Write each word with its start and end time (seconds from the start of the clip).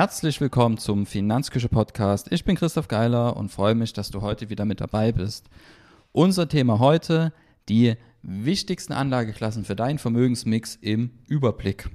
Herzlich 0.00 0.40
willkommen 0.40 0.78
zum 0.78 1.04
Finanzküche 1.04 1.68
Podcast. 1.68 2.32
Ich 2.32 2.46
bin 2.46 2.56
Christoph 2.56 2.88
Geiler 2.88 3.36
und 3.36 3.50
freue 3.50 3.74
mich, 3.74 3.92
dass 3.92 4.10
du 4.10 4.22
heute 4.22 4.48
wieder 4.48 4.64
mit 4.64 4.80
dabei 4.80 5.12
bist. 5.12 5.50
Unser 6.12 6.48
Thema 6.48 6.78
heute, 6.78 7.34
die 7.68 7.96
wichtigsten 8.22 8.94
Anlageklassen 8.94 9.66
für 9.66 9.76
deinen 9.76 9.98
Vermögensmix 9.98 10.78
im 10.80 11.10
Überblick. 11.26 11.90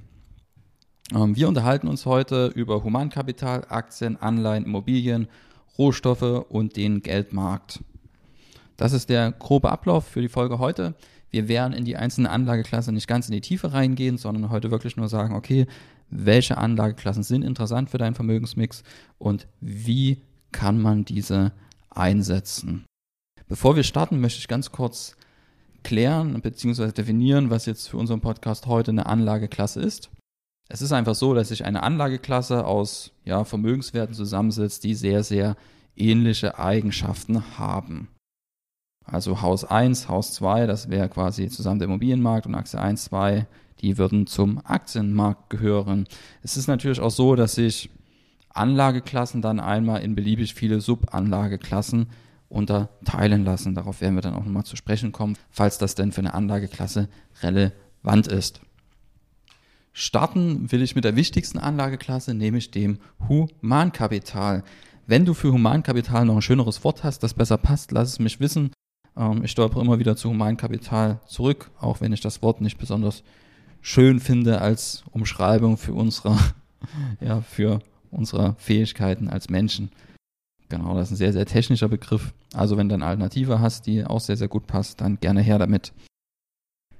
Ähm, 1.12 1.34
wir 1.34 1.48
unterhalten 1.48 1.88
uns 1.88 2.06
heute 2.06 2.46
über 2.54 2.84
Humankapital, 2.84 3.66
Aktien, 3.70 4.16
Anleihen, 4.16 4.66
Immobilien, 4.66 5.26
Rohstoffe 5.76 6.46
und 6.48 6.76
den 6.76 7.02
Geldmarkt. 7.02 7.82
Das 8.76 8.92
ist 8.92 9.08
der 9.08 9.32
grobe 9.32 9.72
Ablauf 9.72 10.06
für 10.06 10.22
die 10.22 10.28
Folge 10.28 10.60
heute. 10.60 10.94
Wir 11.30 11.48
werden 11.48 11.72
in 11.72 11.84
die 11.84 11.96
einzelnen 11.96 12.28
Anlageklassen 12.28 12.94
nicht 12.94 13.08
ganz 13.08 13.26
in 13.26 13.32
die 13.32 13.40
Tiefe 13.40 13.72
reingehen, 13.72 14.16
sondern 14.16 14.50
heute 14.50 14.70
wirklich 14.70 14.96
nur 14.96 15.08
sagen, 15.08 15.34
okay, 15.34 15.66
welche 16.10 16.58
Anlageklassen 16.58 17.22
sind 17.22 17.42
interessant 17.42 17.90
für 17.90 17.98
deinen 17.98 18.14
Vermögensmix 18.14 18.82
und 19.18 19.46
wie 19.60 20.22
kann 20.52 20.80
man 20.80 21.04
diese 21.04 21.52
einsetzen. 21.90 22.84
Bevor 23.48 23.76
wir 23.76 23.82
starten, 23.82 24.20
möchte 24.20 24.40
ich 24.40 24.48
ganz 24.48 24.72
kurz 24.72 25.16
klären 25.82 26.40
bzw. 26.40 26.92
definieren, 26.92 27.50
was 27.50 27.66
jetzt 27.66 27.88
für 27.88 27.96
unseren 27.96 28.20
Podcast 28.20 28.66
heute 28.66 28.90
eine 28.90 29.06
Anlageklasse 29.06 29.80
ist. 29.80 30.10
Es 30.68 30.82
ist 30.82 30.92
einfach 30.92 31.14
so, 31.14 31.32
dass 31.32 31.48
sich 31.48 31.64
eine 31.64 31.84
Anlageklasse 31.84 32.66
aus 32.66 33.12
ja, 33.24 33.44
Vermögenswerten 33.44 34.14
zusammensetzt, 34.14 34.82
die 34.82 34.94
sehr, 34.94 35.22
sehr 35.22 35.56
ähnliche 35.94 36.58
Eigenschaften 36.58 37.56
haben. 37.58 38.08
Also 39.06 39.40
Haus 39.40 39.64
1, 39.64 40.08
Haus 40.08 40.32
2, 40.34 40.66
das 40.66 40.90
wäre 40.90 41.08
quasi 41.08 41.48
zusammen 41.48 41.78
der 41.78 41.86
Immobilienmarkt 41.86 42.46
und 42.46 42.54
Aktie 42.54 42.80
1, 42.80 43.04
2, 43.04 43.46
die 43.80 43.98
würden 43.98 44.26
zum 44.26 44.60
Aktienmarkt 44.64 45.50
gehören. 45.50 46.06
Es 46.42 46.56
ist 46.56 46.66
natürlich 46.66 47.00
auch 47.00 47.10
so, 47.10 47.36
dass 47.36 47.54
sich 47.54 47.90
Anlageklassen 48.50 49.42
dann 49.42 49.60
einmal 49.60 50.02
in 50.02 50.14
beliebig 50.14 50.54
viele 50.54 50.80
Subanlageklassen 50.80 52.06
unterteilen 52.48 53.44
lassen. 53.44 53.74
Darauf 53.74 54.00
werden 54.00 54.14
wir 54.14 54.22
dann 54.22 54.34
auch 54.34 54.44
nochmal 54.44 54.64
zu 54.64 54.76
sprechen 54.76 55.12
kommen, 55.12 55.36
falls 55.50 55.78
das 55.78 55.94
denn 55.94 56.12
für 56.12 56.20
eine 56.20 56.34
Anlageklasse 56.34 57.08
relevant 57.42 58.26
ist. 58.26 58.60
Starten 59.92 60.70
will 60.72 60.82
ich 60.82 60.94
mit 60.94 61.04
der 61.04 61.16
wichtigsten 61.16 61.58
Anlageklasse, 61.58 62.34
nämlich 62.34 62.70
dem 62.70 62.98
Humankapital. 63.28 64.62
Wenn 65.06 65.24
du 65.24 65.34
für 65.34 65.52
Humankapital 65.52 66.24
noch 66.24 66.36
ein 66.36 66.42
schöneres 66.42 66.82
Wort 66.84 67.04
hast, 67.04 67.22
das 67.22 67.34
besser 67.34 67.56
passt, 67.56 67.92
lass 67.92 68.10
es 68.10 68.18
mich 68.18 68.40
wissen. 68.40 68.72
Ähm, 69.16 69.44
ich 69.44 69.50
stolpere 69.50 69.80
immer 69.80 69.98
wieder 69.98 70.16
zu 70.16 70.30
Humankapital 70.30 71.20
zurück, 71.26 71.70
auch 71.80 72.00
wenn 72.00 72.12
ich 72.12 72.20
das 72.20 72.42
Wort 72.42 72.60
nicht 72.60 72.78
besonders 72.78 73.22
schön 73.80 74.20
finde 74.20 74.60
als 74.60 75.04
Umschreibung 75.12 75.76
für 75.76 75.94
unsere, 75.94 76.36
ja, 77.20 77.40
für 77.40 77.80
unsere 78.10 78.54
Fähigkeiten 78.58 79.28
als 79.28 79.48
Menschen. 79.48 79.90
Genau, 80.68 80.94
das 80.94 81.08
ist 81.08 81.12
ein 81.12 81.16
sehr, 81.16 81.32
sehr 81.32 81.46
technischer 81.46 81.88
Begriff. 81.88 82.32
Also 82.52 82.76
wenn 82.76 82.88
du 82.88 82.94
eine 82.94 83.06
Alternative 83.06 83.60
hast, 83.60 83.86
die 83.86 84.04
auch 84.04 84.20
sehr, 84.20 84.36
sehr 84.36 84.48
gut 84.48 84.66
passt, 84.66 85.00
dann 85.00 85.20
gerne 85.20 85.40
her 85.40 85.58
damit. 85.58 85.92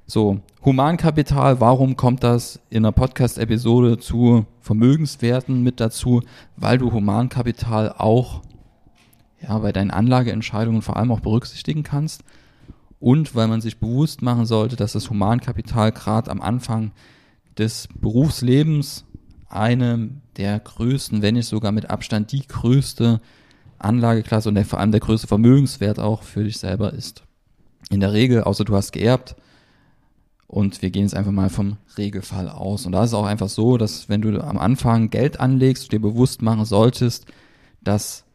So, 0.09 0.41
Humankapital, 0.65 1.61
warum 1.61 1.97
kommt 1.97 2.23
das 2.23 2.61
in 2.71 2.85
einer 2.85 2.93
Podcast-Episode 2.93 3.99
zu 3.99 4.47
Vermögenswerten 4.61 5.63
mit 5.65 5.81
dazu? 5.81 6.23
Weil 6.57 6.79
du 6.79 6.93
Humankapital 6.93 7.93
auch 7.99 8.43
ja, 9.41 9.59
bei 9.59 9.73
deinen 9.73 9.91
Anlageentscheidungen 9.91 10.83
vor 10.83 10.97
allem 10.97 11.13
auch 11.13 11.21
berücksichtigen 11.21 11.83
kannst 11.83 12.25
und 12.99 13.35
weil 13.35 13.49
man 13.49 13.61
sich 13.61 13.79
bewusst 13.79 14.23
machen 14.23 14.47
sollte, 14.47 14.77
dass 14.77 14.93
das 14.93 15.11
Humankapital 15.11 15.93
gerade 15.93 16.31
am 16.31 16.41
Anfang 16.41 16.93
des 17.59 17.89
Berufslebens 18.01 19.05
eine 19.49 20.11
der 20.37 20.59
größten, 20.59 21.23
wenn 21.23 21.35
nicht 21.35 21.47
sogar 21.47 21.73
mit 21.73 21.91
Abstand 21.91 22.33
die 22.33 22.47
größte 22.47 23.21
Anlageklasse 23.79 24.49
und 24.49 24.55
der, 24.55 24.65
vor 24.65 24.81
allem 24.81 24.93
der 24.93 25.01
größte 25.01 25.27
Vermögenswert 25.27 25.99
auch 25.99 26.23
für 26.23 26.45
dich 26.45 26.59
selber 26.59 26.93
ist. 26.93 27.23
In 27.91 28.01
der 28.01 28.13
Regel, 28.13 28.43
außer 28.43 28.65
du 28.65 28.75
hast 28.75 28.93
geerbt, 28.93 29.37
und 30.49 30.81
wir 30.81 30.91
gehen 30.91 31.03
jetzt 31.03 31.15
einfach 31.15 31.33
mal 31.33 31.51
vom 31.51 31.77
Regelfall 31.99 32.49
aus. 32.49 32.87
Und 32.87 32.93
da 32.93 33.03
ist 33.03 33.11
es 33.11 33.15
auch 33.15 33.27
einfach 33.27 33.49
so, 33.49 33.77
dass 33.79 34.09
wenn 34.09 34.23
du 34.23 34.41
am 34.41 34.59
Anfang 34.59 35.11
Geld 35.11 35.41
anlegst, 35.41 35.85
du 35.85 35.89
dir 35.89 36.01
bewusst 36.01 36.41
machen 36.41 36.65
solltest, 36.65 37.27
dass 37.83 38.26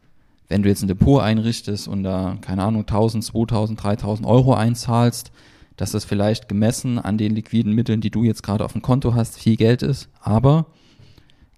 wenn 0.52 0.62
du 0.62 0.68
jetzt 0.68 0.82
ein 0.82 0.88
Depot 0.88 1.22
einrichtest 1.22 1.88
und 1.88 2.02
da, 2.02 2.36
keine 2.42 2.62
Ahnung, 2.62 2.82
1000, 2.82 3.24
2000, 3.24 3.82
3000 3.82 4.28
Euro 4.28 4.52
einzahlst, 4.52 5.32
dass 5.76 5.92
das 5.92 6.04
vielleicht 6.04 6.46
gemessen 6.46 6.98
an 6.98 7.16
den 7.16 7.34
liquiden 7.34 7.72
Mitteln, 7.72 8.02
die 8.02 8.10
du 8.10 8.22
jetzt 8.22 8.42
gerade 8.42 8.62
auf 8.62 8.72
dem 8.72 8.82
Konto 8.82 9.14
hast, 9.14 9.38
viel 9.38 9.56
Geld 9.56 9.82
ist. 9.82 10.10
Aber 10.20 10.66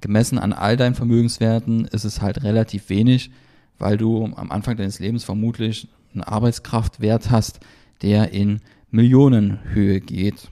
gemessen 0.01 0.39
an 0.39 0.53
all 0.53 0.77
deinen 0.77 0.95
Vermögenswerten 0.95 1.87
ist 1.87 2.05
es 2.05 2.23
halt 2.23 2.45
relativ 2.45 2.89
wenig, 2.89 3.33
weil 3.81 3.97
du 3.97 4.27
am 4.27 4.53
Anfang 4.53 4.77
deines 4.77 5.01
Lebens 5.01 5.25
vermutlich 5.25 5.89
einen 6.13 6.23
Arbeitskraftwert 6.23 7.33
hast, 7.33 7.59
der 8.01 8.31
in 8.31 8.61
Millionenhöhe 8.93 10.01
geht. 10.01 10.51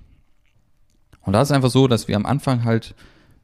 Und 1.21 1.35
da 1.35 1.43
ist 1.43 1.53
einfach 1.53 1.71
so, 1.71 1.87
dass 1.87 2.09
wir 2.09 2.17
am 2.17 2.27
Anfang 2.27 2.65
halt 2.65 2.97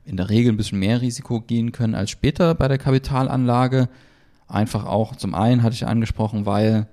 in 0.05 0.17
der 0.17 0.29
Regel 0.29 0.53
ein 0.53 0.57
bisschen 0.57 0.81
mehr 0.81 1.01
Risiko 1.01 1.41
gehen 1.41 1.71
können 1.71 1.95
als 1.95 2.11
später 2.11 2.57
bei 2.57 2.67
der 2.67 2.79
Kapitalanlage. 2.79 3.89
Einfach 4.49 4.87
auch 4.87 5.15
zum 5.15 5.35
einen 5.35 5.63
hatte 5.63 5.75
ich 5.75 5.87
angesprochen, 5.87 6.47
weil 6.47 6.89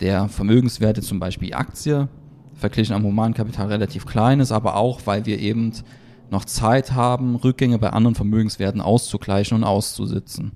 der 0.00 0.28
Vermögenswerte 0.28 1.00
zum 1.00 1.20
Beispiel 1.20 1.54
Aktie 1.54 2.08
verglichen 2.54 2.94
am 2.94 3.04
Humankapital 3.04 3.68
relativ 3.68 4.06
klein 4.06 4.40
ist, 4.40 4.52
aber 4.52 4.76
auch, 4.76 5.00
weil 5.04 5.26
wir 5.26 5.38
eben 5.38 5.72
noch 6.30 6.44
Zeit 6.44 6.92
haben, 6.92 7.36
Rückgänge 7.36 7.78
bei 7.78 7.90
anderen 7.90 8.14
Vermögenswerten 8.14 8.80
auszugleichen 8.80 9.56
und 9.56 9.64
auszusitzen. 9.64 10.52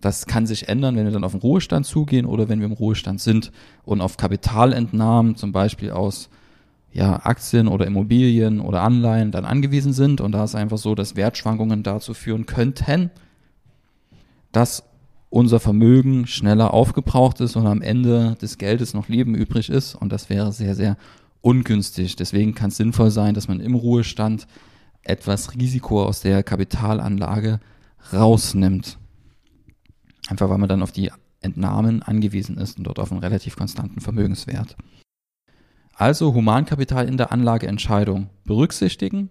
Das 0.00 0.26
kann 0.26 0.46
sich 0.46 0.68
ändern, 0.68 0.96
wenn 0.96 1.04
wir 1.04 1.12
dann 1.12 1.24
auf 1.24 1.32
den 1.32 1.40
Ruhestand 1.40 1.86
zugehen 1.86 2.26
oder 2.26 2.48
wenn 2.48 2.58
wir 2.58 2.66
im 2.66 2.72
Ruhestand 2.72 3.20
sind 3.20 3.52
und 3.84 4.00
auf 4.00 4.16
Kapitalentnahmen, 4.16 5.36
zum 5.36 5.52
Beispiel 5.52 5.92
aus 5.92 6.28
ja, 6.92 7.24
Aktien 7.24 7.68
oder 7.68 7.86
Immobilien 7.86 8.60
oder 8.60 8.82
Anleihen 8.82 9.30
dann 9.30 9.44
angewiesen 9.44 9.92
sind. 9.92 10.20
Und 10.20 10.32
da 10.32 10.44
ist 10.44 10.56
einfach 10.56 10.78
so, 10.78 10.94
dass 10.94 11.16
Wertschwankungen 11.16 11.84
dazu 11.84 12.14
führen 12.14 12.46
könnten, 12.46 13.10
dass 14.52 14.84
unser 15.30 15.60
Vermögen 15.60 16.26
schneller 16.26 16.74
aufgebraucht 16.74 17.40
ist 17.40 17.56
und 17.56 17.66
am 17.66 17.80
Ende 17.80 18.36
des 18.40 18.58
Geldes 18.58 18.92
noch 18.92 19.08
Leben 19.08 19.34
übrig 19.34 19.70
ist. 19.70 19.94
Und 19.94 20.12
das 20.12 20.28
wäre 20.28 20.52
sehr, 20.52 20.74
sehr 20.74 20.98
ungünstig. 21.40 22.16
Deswegen 22.16 22.54
kann 22.54 22.68
es 22.68 22.76
sinnvoll 22.76 23.10
sein, 23.10 23.34
dass 23.34 23.48
man 23.48 23.60
im 23.60 23.74
Ruhestand 23.74 24.46
etwas 25.02 25.54
Risiko 25.54 26.04
aus 26.04 26.20
der 26.20 26.42
Kapitalanlage 26.42 27.60
rausnimmt. 28.12 28.98
Einfach 30.28 30.50
weil 30.50 30.58
man 30.58 30.68
dann 30.68 30.82
auf 30.82 30.92
die 30.92 31.10
Entnahmen 31.40 32.02
angewiesen 32.02 32.58
ist 32.58 32.78
und 32.78 32.84
dort 32.84 32.98
auf 32.98 33.10
einen 33.10 33.20
relativ 33.20 33.56
konstanten 33.56 34.00
Vermögenswert. 34.00 34.76
Also 35.94 36.34
Humankapital 36.34 37.08
in 37.08 37.16
der 37.16 37.32
Anlageentscheidung 37.32 38.28
berücksichtigen 38.44 39.30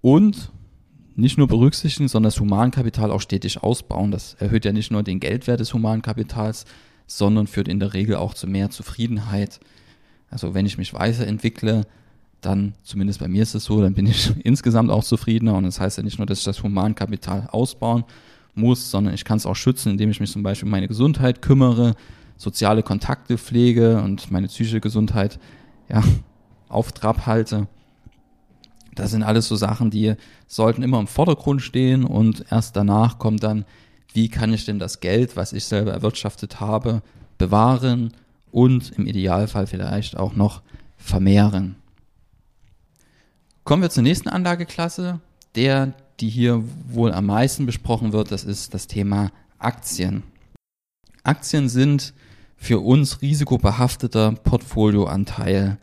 und 0.00 0.52
nicht 1.16 1.38
nur 1.38 1.46
berücksichtigen, 1.46 2.08
sondern 2.08 2.30
das 2.30 2.40
Humankapital 2.40 3.10
auch 3.10 3.20
stetig 3.20 3.62
ausbauen. 3.62 4.10
Das 4.10 4.34
erhöht 4.34 4.64
ja 4.64 4.72
nicht 4.72 4.90
nur 4.90 5.02
den 5.02 5.20
Geldwert 5.20 5.60
des 5.60 5.72
Humankapitals, 5.72 6.64
sondern 7.06 7.46
führt 7.46 7.68
in 7.68 7.80
der 7.80 7.94
Regel 7.94 8.16
auch 8.16 8.34
zu 8.34 8.46
mehr 8.46 8.70
Zufriedenheit. 8.70 9.60
Also 10.30 10.54
wenn 10.54 10.66
ich 10.66 10.78
mich 10.78 10.94
weiterentwickle, 10.94 11.86
dann, 12.40 12.74
zumindest 12.82 13.20
bei 13.20 13.28
mir 13.28 13.42
ist 13.42 13.54
es 13.54 13.64
so, 13.64 13.80
dann 13.80 13.94
bin 13.94 14.06
ich 14.06 14.32
insgesamt 14.44 14.90
auch 14.90 15.04
zufriedener. 15.04 15.54
Und 15.54 15.64
das 15.64 15.80
heißt 15.80 15.96
ja 15.96 16.02
nicht 16.02 16.18
nur, 16.18 16.26
dass 16.26 16.38
ich 16.38 16.44
das 16.44 16.62
Humankapital 16.62 17.48
ausbauen 17.50 18.04
muss, 18.54 18.90
sondern 18.90 19.14
ich 19.14 19.24
kann 19.24 19.36
es 19.36 19.46
auch 19.46 19.56
schützen, 19.56 19.92
indem 19.92 20.10
ich 20.10 20.20
mich 20.20 20.32
zum 20.32 20.42
Beispiel 20.42 20.66
um 20.66 20.70
meine 20.70 20.88
Gesundheit 20.88 21.42
kümmere, 21.42 21.94
soziale 22.36 22.82
Kontakte 22.82 23.38
pflege 23.38 24.00
und 24.02 24.30
meine 24.30 24.48
psychische 24.48 24.80
Gesundheit 24.80 25.38
ja, 25.88 26.02
auf 26.68 26.92
Trab 26.92 27.26
halte. 27.26 27.68
Das 28.94 29.10
sind 29.10 29.22
alles 29.22 29.48
so 29.48 29.56
Sachen, 29.56 29.90
die 29.90 30.14
sollten 30.46 30.82
immer 30.82 31.00
im 31.00 31.06
Vordergrund 31.06 31.62
stehen 31.62 32.04
und 32.04 32.44
erst 32.50 32.76
danach 32.76 33.18
kommt 33.18 33.42
dann, 33.42 33.64
wie 34.12 34.28
kann 34.28 34.52
ich 34.52 34.64
denn 34.64 34.78
das 34.78 35.00
Geld, 35.00 35.36
was 35.36 35.52
ich 35.52 35.64
selber 35.64 35.92
erwirtschaftet 35.92 36.60
habe, 36.60 37.02
bewahren 37.38 38.12
und 38.52 38.92
im 38.92 39.06
Idealfall 39.06 39.66
vielleicht 39.66 40.16
auch 40.16 40.34
noch 40.34 40.62
vermehren. 40.96 41.76
Kommen 43.64 43.82
wir 43.82 43.90
zur 43.90 44.02
nächsten 44.02 44.28
Anlageklasse, 44.28 45.20
der 45.56 45.94
die 46.20 46.28
hier 46.28 46.62
wohl 46.88 47.12
am 47.12 47.26
meisten 47.26 47.66
besprochen 47.66 48.12
wird, 48.12 48.30
das 48.30 48.44
ist 48.44 48.74
das 48.74 48.86
Thema 48.86 49.32
Aktien. 49.58 50.22
Aktien 51.22 51.68
sind 51.68 52.14
für 52.56 52.80
uns 52.80 53.20
risikobehafteter 53.22 54.32
Portfolioanteil. 54.32 55.78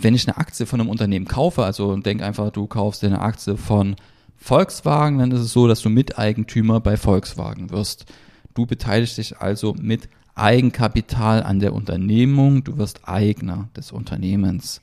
Wenn 0.00 0.14
ich 0.14 0.28
eine 0.28 0.36
Aktie 0.36 0.66
von 0.66 0.80
einem 0.80 0.90
Unternehmen 0.90 1.26
kaufe, 1.26 1.64
also 1.64 1.96
denk 1.96 2.22
einfach, 2.22 2.50
du 2.50 2.66
kaufst 2.66 3.02
dir 3.02 3.08
eine 3.08 3.20
Aktie 3.20 3.56
von 3.56 3.96
Volkswagen, 4.36 5.18
dann 5.18 5.32
ist 5.32 5.40
es 5.40 5.52
so, 5.52 5.66
dass 5.66 5.82
du 5.82 5.88
Miteigentümer 5.88 6.80
bei 6.80 6.96
Volkswagen 6.96 7.70
wirst. 7.70 8.06
Du 8.54 8.66
beteiligst 8.66 9.18
dich 9.18 9.38
also 9.38 9.74
mit 9.74 10.08
Eigenkapital 10.36 11.42
an 11.42 11.58
der 11.58 11.74
Unternehmung, 11.74 12.62
du 12.62 12.78
wirst 12.78 13.08
Eigner 13.08 13.68
des 13.76 13.90
Unternehmens. 13.90 14.80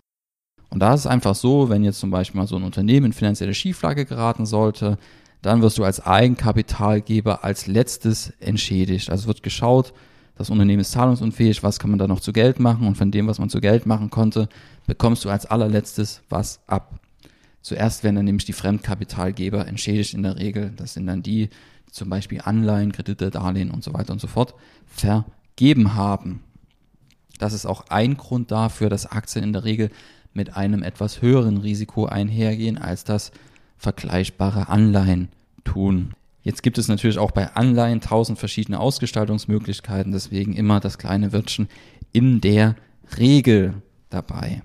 Und 0.69 0.79
da 0.79 0.93
ist 0.93 1.01
es 1.01 1.07
einfach 1.07 1.35
so, 1.35 1.69
wenn 1.69 1.85
jetzt 1.85 1.99
zum 1.99 2.11
Beispiel 2.11 2.41
mal 2.41 2.47
so 2.47 2.57
ein 2.57 2.63
Unternehmen 2.63 3.07
in 3.07 3.13
finanzielle 3.13 3.53
Schieflage 3.53 4.05
geraten 4.05 4.45
sollte, 4.45 4.97
dann 5.41 5.61
wirst 5.61 5.77
du 5.77 5.85
als 5.85 6.05
Eigenkapitalgeber 6.05 7.43
als 7.43 7.67
letztes 7.67 8.31
entschädigt. 8.41 9.09
Also 9.09 9.27
wird 9.27 9.43
geschaut, 9.43 9.93
das 10.35 10.49
Unternehmen 10.49 10.81
ist 10.81 10.91
zahlungsunfähig, 10.91 11.63
was 11.63 11.79
kann 11.79 11.89
man 11.89 11.99
da 11.99 12.07
noch 12.07 12.19
zu 12.19 12.33
Geld 12.33 12.59
machen 12.59 12.87
und 12.87 12.97
von 12.97 13.11
dem, 13.11 13.27
was 13.27 13.39
man 13.39 13.49
zu 13.49 13.61
Geld 13.61 13.85
machen 13.85 14.09
konnte, 14.09 14.49
bekommst 14.85 15.23
du 15.23 15.29
als 15.29 15.45
allerletztes 15.45 16.21
was 16.29 16.59
ab. 16.67 16.99
Zuerst 17.61 18.03
werden 18.03 18.17
dann 18.17 18.25
nämlich 18.25 18.45
die 18.45 18.53
Fremdkapitalgeber 18.53 19.67
entschädigt 19.67 20.13
in 20.13 20.23
der 20.23 20.37
Regel. 20.37 20.73
Das 20.75 20.93
sind 20.93 21.07
dann 21.07 21.23
die, 21.23 21.49
die 21.87 21.91
zum 21.91 22.09
Beispiel 22.09 22.41
Anleihen, 22.43 22.91
Kredite, 22.91 23.31
Darlehen 23.31 23.71
und 23.71 23.83
so 23.83 23.93
weiter 23.93 24.13
und 24.13 24.19
so 24.19 24.27
fort 24.27 24.53
vergeben 24.85 25.95
haben. 25.95 26.43
Das 27.39 27.53
ist 27.53 27.65
auch 27.65 27.85
ein 27.89 28.17
Grund 28.17 28.51
dafür, 28.51 28.89
dass 28.89 29.11
Aktien 29.11 29.43
in 29.43 29.53
der 29.53 29.63
Regel 29.63 29.89
mit 30.33 30.55
einem 30.55 30.83
etwas 30.83 31.21
höheren 31.21 31.57
Risiko 31.57 32.05
einhergehen, 32.05 32.77
als 32.77 33.03
das 33.03 33.31
vergleichbare 33.77 34.69
Anleihen 34.69 35.29
tun. 35.63 36.13
Jetzt 36.45 36.61
gibt 36.61 36.77
es 36.77 36.87
natürlich 36.87 37.17
auch 37.17 37.31
bei 37.31 37.55
Anleihen 37.55 38.01
tausend 38.01 38.37
verschiedene 38.37 38.79
Ausgestaltungsmöglichkeiten, 38.79 40.11
deswegen 40.11 40.53
immer 40.53 40.79
das 40.79 40.99
kleine 40.99 41.33
Wörtchen 41.33 41.67
in 42.13 42.39
der 42.39 42.75
Regel 43.17 43.81
dabei. 44.11 44.61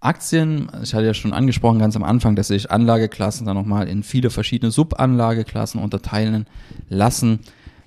Aktien, 0.00 0.70
ich 0.82 0.94
hatte 0.94 1.04
ja 1.04 1.12
schon 1.12 1.34
angesprochen 1.34 1.78
ganz 1.78 1.94
am 1.94 2.04
Anfang, 2.04 2.36
dass 2.36 2.48
sich 2.48 2.70
Anlageklassen 2.70 3.46
dann 3.46 3.54
nochmal 3.54 3.86
in 3.86 4.02
viele 4.02 4.30
verschiedene 4.30 4.70
Subanlageklassen 4.70 5.78
unterteilen 5.78 6.46
lassen. 6.88 7.40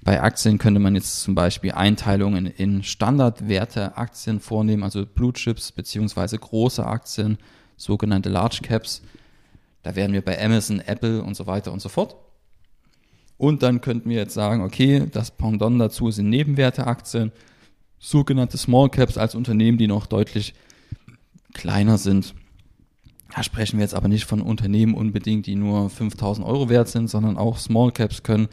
Bei 0.03 0.21
Aktien 0.21 0.59
könnte 0.59 0.79
man 0.79 0.93
jetzt 0.93 1.21
zum 1.21 1.33
Beispiel 1.33 1.71
Einteilungen 1.71 2.45
in 2.45 2.83
Standardwerte-Aktien 2.83 4.39
vornehmen, 4.39 4.83
also 4.83 5.07
Blue 5.07 5.33
Chips 5.33 5.71
beziehungsweise 5.71 6.37
große 6.37 6.85
Aktien, 6.85 7.39
sogenannte 7.77 8.29
Large 8.29 8.59
Caps. 8.61 9.01
Da 9.81 9.95
wären 9.95 10.13
wir 10.13 10.21
bei 10.21 10.39
Amazon, 10.39 10.81
Apple 10.81 11.23
und 11.23 11.35
so 11.35 11.47
weiter 11.47 11.73
und 11.73 11.81
so 11.81 11.89
fort. 11.89 12.15
Und 13.43 13.61
dann 13.61 13.81
könnten 13.81 14.09
wir 14.09 14.15
jetzt 14.15 14.35
sagen, 14.35 14.63
okay, 14.63 15.05
das 15.11 15.29
Pendant 15.29 15.77
dazu 15.77 16.09
sind 16.09 16.29
Nebenwerteaktien, 16.29 17.33
sogenannte 17.99 18.57
Small 18.57 18.87
Caps 18.87 19.17
als 19.17 19.35
Unternehmen, 19.35 19.77
die 19.77 19.87
noch 19.87 20.05
deutlich 20.05 20.53
kleiner 21.53 21.97
sind. 21.97 22.35
Da 23.35 23.43
sprechen 23.43 23.79
wir 23.79 23.83
jetzt 23.83 23.95
aber 23.95 24.07
nicht 24.07 24.23
von 24.23 24.39
Unternehmen 24.39 24.93
unbedingt, 24.93 25.45
die 25.45 25.55
nur 25.55 25.89
5000 25.89 26.47
Euro 26.47 26.69
wert 26.69 26.87
sind, 26.87 27.09
sondern 27.09 27.37
auch 27.37 27.57
Small 27.57 27.91
Caps 27.91 28.23
können 28.23 28.47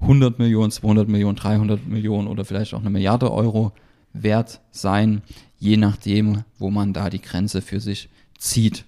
100 0.00 0.38
Millionen, 0.38 0.70
200 0.70 1.08
Millionen, 1.08 1.36
300 1.36 1.86
Millionen 1.88 2.28
oder 2.28 2.44
vielleicht 2.44 2.74
auch 2.74 2.80
eine 2.80 2.90
Milliarde 2.90 3.32
Euro 3.32 3.72
wert 4.12 4.60
sein, 4.70 5.22
je 5.58 5.78
nachdem, 5.78 6.44
wo 6.58 6.68
man 6.68 6.92
da 6.92 7.08
die 7.08 7.22
Grenze 7.22 7.62
für 7.62 7.80
sich 7.80 8.10
zieht. 8.36 8.84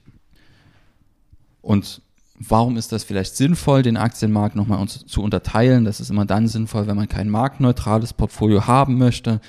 Und 1.62 2.02
warum 2.48 2.76
ist 2.76 2.92
das 2.92 3.04
vielleicht 3.04 3.36
sinnvoll, 3.36 3.82
den 3.82 3.96
Aktienmarkt 3.96 4.56
nochmal 4.56 4.86
zu 4.88 5.22
unterteilen? 5.22 5.84
Das 5.84 6.00
ist 6.00 6.10
immer 6.10 6.24
dann 6.24 6.48
sinnvoll, 6.48 6.86
wenn 6.86 6.96
man 6.96 7.08
kein 7.08 7.28
marktneutrales 7.28 8.12
Portfolio 8.12 8.66
haben 8.66 8.98
möchte, 8.98 9.40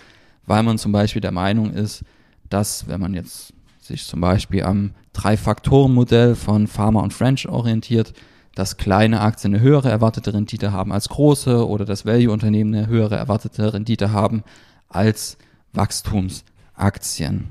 weil 0.45 0.63
man 0.63 0.77
zum 0.77 0.91
Beispiel 0.91 1.21
der 1.21 1.31
Meinung 1.31 1.71
ist, 1.71 2.03
dass, 2.49 2.87
wenn 2.87 3.01
man 3.01 3.13
jetzt 3.13 3.53
sich 3.79 4.05
zum 4.05 4.21
Beispiel 4.21 4.63
am 4.63 4.91
Drei-Faktoren-Modell 5.13 6.35
von 6.35 6.67
Pharma 6.67 7.01
und 7.01 7.13
French 7.13 7.47
orientiert, 7.47 8.13
dass 8.55 8.77
kleine 8.77 9.21
Aktien 9.21 9.53
eine 9.53 9.63
höhere 9.63 9.89
erwartete 9.89 10.33
Rendite 10.33 10.71
haben 10.71 10.91
als 10.91 11.09
große 11.09 11.67
oder 11.67 11.85
dass 11.85 12.05
Value-Unternehmen 12.05 12.73
eine 12.73 12.87
höhere 12.87 13.17
erwartete 13.17 13.73
Rendite 13.73 14.11
haben 14.11 14.43
als 14.89 15.37
Wachstumsaktien. 15.73 17.49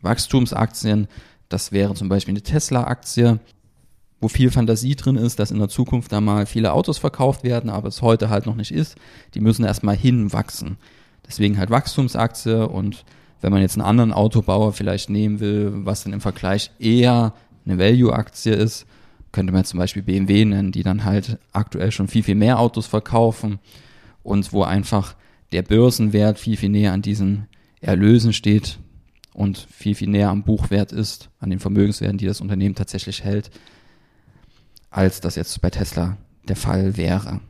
Wachstumsaktien, 0.00 1.06
das 1.48 1.72
wäre 1.72 1.94
zum 1.94 2.08
Beispiel 2.08 2.32
eine 2.32 2.42
Tesla-Aktie, 2.42 3.38
wo 4.20 4.28
viel 4.28 4.50
Fantasie 4.50 4.96
drin 4.96 5.16
ist, 5.16 5.38
dass 5.38 5.50
in 5.50 5.58
der 5.58 5.68
Zukunft 5.68 6.12
da 6.12 6.20
mal 6.20 6.46
viele 6.46 6.72
Autos 6.72 6.98
verkauft 6.98 7.44
werden, 7.44 7.70
aber 7.70 7.88
es 7.88 8.02
heute 8.02 8.30
halt 8.30 8.46
noch 8.46 8.56
nicht 8.56 8.72
ist. 8.72 8.96
Die 9.34 9.40
müssen 9.40 9.64
erstmal 9.64 9.96
hinwachsen. 9.96 10.76
Deswegen 11.26 11.58
halt 11.58 11.70
Wachstumsaktie 11.70 12.66
und 12.66 13.04
wenn 13.40 13.52
man 13.52 13.62
jetzt 13.62 13.76
einen 13.76 13.86
anderen 13.86 14.12
Autobauer 14.12 14.72
vielleicht 14.72 15.10
nehmen 15.10 15.38
will, 15.40 15.72
was 15.84 16.02
dann 16.02 16.12
im 16.12 16.20
Vergleich 16.20 16.70
eher 16.78 17.34
eine 17.64 17.78
Value-Aktie 17.78 18.52
ist, 18.52 18.86
könnte 19.30 19.52
man 19.52 19.64
zum 19.64 19.78
Beispiel 19.78 20.02
BMW 20.02 20.44
nennen, 20.44 20.72
die 20.72 20.82
dann 20.82 21.04
halt 21.04 21.38
aktuell 21.52 21.92
schon 21.92 22.08
viel, 22.08 22.22
viel 22.22 22.34
mehr 22.34 22.58
Autos 22.58 22.86
verkaufen 22.86 23.58
und 24.22 24.52
wo 24.52 24.62
einfach 24.62 25.14
der 25.52 25.62
Börsenwert 25.62 26.38
viel, 26.38 26.56
viel 26.56 26.70
näher 26.70 26.92
an 26.92 27.02
diesen 27.02 27.46
Erlösen 27.80 28.32
steht 28.32 28.78
und 29.32 29.66
viel, 29.70 29.94
viel 29.94 30.08
näher 30.08 30.30
am 30.30 30.42
Buchwert 30.42 30.92
ist, 30.92 31.30
an 31.38 31.50
den 31.50 31.60
Vermögenswerten, 31.60 32.18
die 32.18 32.26
das 32.26 32.40
Unternehmen 32.40 32.74
tatsächlich 32.74 33.22
hält, 33.22 33.50
als 34.90 35.20
das 35.20 35.36
jetzt 35.36 35.60
bei 35.60 35.70
Tesla 35.70 36.16
der 36.48 36.56
Fall 36.56 36.96
wäre. 36.96 37.40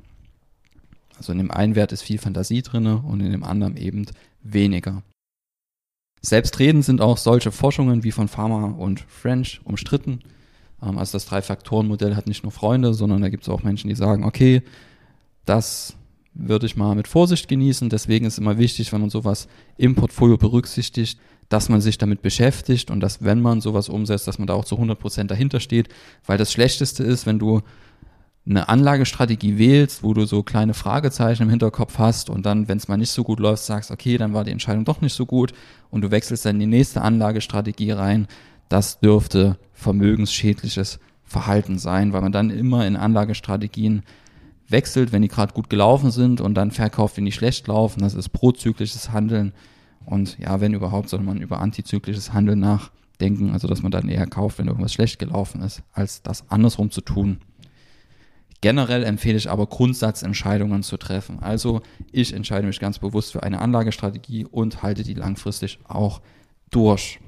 Also 1.17 1.33
in 1.33 1.39
dem 1.39 1.51
einen 1.51 1.75
Wert 1.75 1.93
ist 1.93 2.03
viel 2.03 2.19
Fantasie 2.19 2.63
drin 2.63 2.87
und 2.87 3.21
in 3.21 3.33
dem 3.33 3.45
anderen 3.45 3.77
eben 3.77 4.07
weniger. 4.43 5.03
Selbstredend 6.21 6.85
sind 6.85 7.01
auch 7.01 7.17
solche 7.17 7.53
Forschungen 7.53 8.05
wie 8.05 8.13
von 8.13 8.29
Pharma 8.29 8.67
und 8.67 9.01
French 9.09 9.61
umstritten. 9.65 10.21
Ähm, 10.83 10.99
also 10.99 11.13
das 11.13 11.27
Drei-Faktoren-Modell 11.27 12.17
hat 12.17 12.27
nicht 12.27 12.43
nur 12.43 12.53
Freunde, 12.53 12.95
sondern 12.95 13.23
da 13.23 13.29
gibt 13.29 13.45
es 13.45 13.49
auch 13.49 13.63
Menschen, 13.63 13.89
die 13.89 13.95
sagen, 13.95 14.25
okay, 14.25 14.63
das 15.45 15.95
würde 16.35 16.67
ich 16.67 16.77
mal 16.77 16.95
mit 16.95 17.09
Vorsicht 17.09 17.49
genießen. 17.49 17.89
Deswegen 17.89 18.27
ist 18.27 18.39
immer 18.39 18.59
wichtig, 18.59 18.93
wenn 18.93 19.01
man 19.01 19.11
sowas 19.11 19.49
im 19.77 19.95
Portfolio 19.95 20.37
berücksichtigt, 20.37 21.19
dass 21.49 21.69
man 21.69 21.81
sich 21.81 21.99
damit 21.99 22.23
beschäftigt 22.23 22.91
und 22.91 23.01
dass, 23.01 23.23
wenn 23.25 23.41
man 23.41 23.61
sowas 23.61 23.89
umsetzt, 23.89 24.29
dass 24.29 24.39
man 24.39 24.47
da 24.47 24.55
auch 24.55 24.65
zu 24.65 24.75
100 24.75 24.99
Prozent 24.99 25.31
dahinter 25.31 25.61
steht. 25.61 25.89
Weil 26.27 26.39
das 26.39 26.53
Schlechteste 26.53 27.03
ist, 27.03 27.27
wenn 27.27 27.39
du 27.39 27.63
eine 28.49 28.69
Anlagestrategie 28.69 29.59
wählst, 29.59 30.03
wo 30.03 30.15
du 30.15 30.25
so 30.25 30.43
kleine 30.43 30.75
Fragezeichen 30.75 31.43
im 31.43 31.51
Hinterkopf 31.51 31.99
hast 31.99 32.31
und 32.31 32.47
dann, 32.47 32.69
wenn 32.69 32.79
es 32.79 32.89
mal 32.89 32.97
nicht 32.97 33.11
so 33.11 33.23
gut 33.23 33.41
läuft, 33.41 33.65
sagst, 33.65 33.91
okay, 33.91 34.17
dann 34.17 34.33
war 34.33 34.45
die 34.45 34.51
Entscheidung 34.51 34.85
doch 34.85 35.01
nicht 35.01 35.15
so 35.15 35.27
gut 35.27 35.53
und 35.91 36.03
du 36.03 36.11
wechselst 36.11 36.47
dann 36.47 36.57
in 36.57 36.71
die 36.71 36.77
nächste 36.77 37.03
Anlagestrategie 37.03 37.91
rein, 37.93 38.27
das 38.69 39.01
dürfte 39.01 39.59
vermögensschädliches 39.75 40.99
Verhalten 41.25 41.79
sein, 41.79 42.13
weil 42.13 42.23
man 42.23 42.33
dann 42.33 42.51
immer 42.51 42.87
in 42.87 42.97
Anlagestrategien 42.97 44.03
wechselt, 44.69 45.13
wenn 45.13 45.23
die 45.23 45.29
gerade 45.29 45.53
gut 45.53 45.69
gelaufen 45.69 46.11
sind 46.11 46.41
und 46.41 46.55
dann 46.55 46.71
verkauft, 46.71 47.17
wenn 47.17 47.25
die 47.25 47.33
schlecht 47.33 47.67
laufen. 47.67 48.01
Das 48.01 48.15
ist 48.15 48.31
prozyklisches 48.31 49.13
Handeln. 49.13 49.53
Und 50.09 50.39
ja, 50.39 50.61
wenn 50.61 50.73
überhaupt, 50.73 51.11
soll 51.11 51.21
man 51.21 51.41
über 51.41 51.61
antizyklisches 51.61 52.33
Handeln 52.33 52.61
nachdenken, 52.61 53.53
also 53.53 53.69
dass 53.69 53.83
man 53.83 53.93
dann 53.93 54.09
eher 54.09 54.27
kauft, 54.27 54.59
wenn 54.59 54.67
irgendwas 54.67 54.95
schlecht 54.95 55.19
gelaufen 55.19 55.61
ist, 55.61 55.83
als 55.93 56.23
das 56.23 56.51
andersrum 56.51 56.91
zu 56.91 57.03
tun. 57.03 57.41
Generell 58.61 59.05
empfehle 59.05 59.37
ich 59.37 59.51
aber 59.51 59.67
Grundsatzentscheidungen 59.67 60.83
zu 60.83 60.97
treffen. 60.97 61.41
Also 61.41 61.83
ich 62.11 62.33
entscheide 62.33 62.67
mich 62.67 62.81
ganz 62.81 62.99
bewusst 62.99 63.33
für 63.33 63.43
eine 63.43 63.61
Anlagestrategie 63.61 64.47
und 64.47 64.83
halte 64.83 65.03
die 65.05 65.15
langfristig 65.15 65.79
auch 65.87 66.23
durch. 66.71 67.21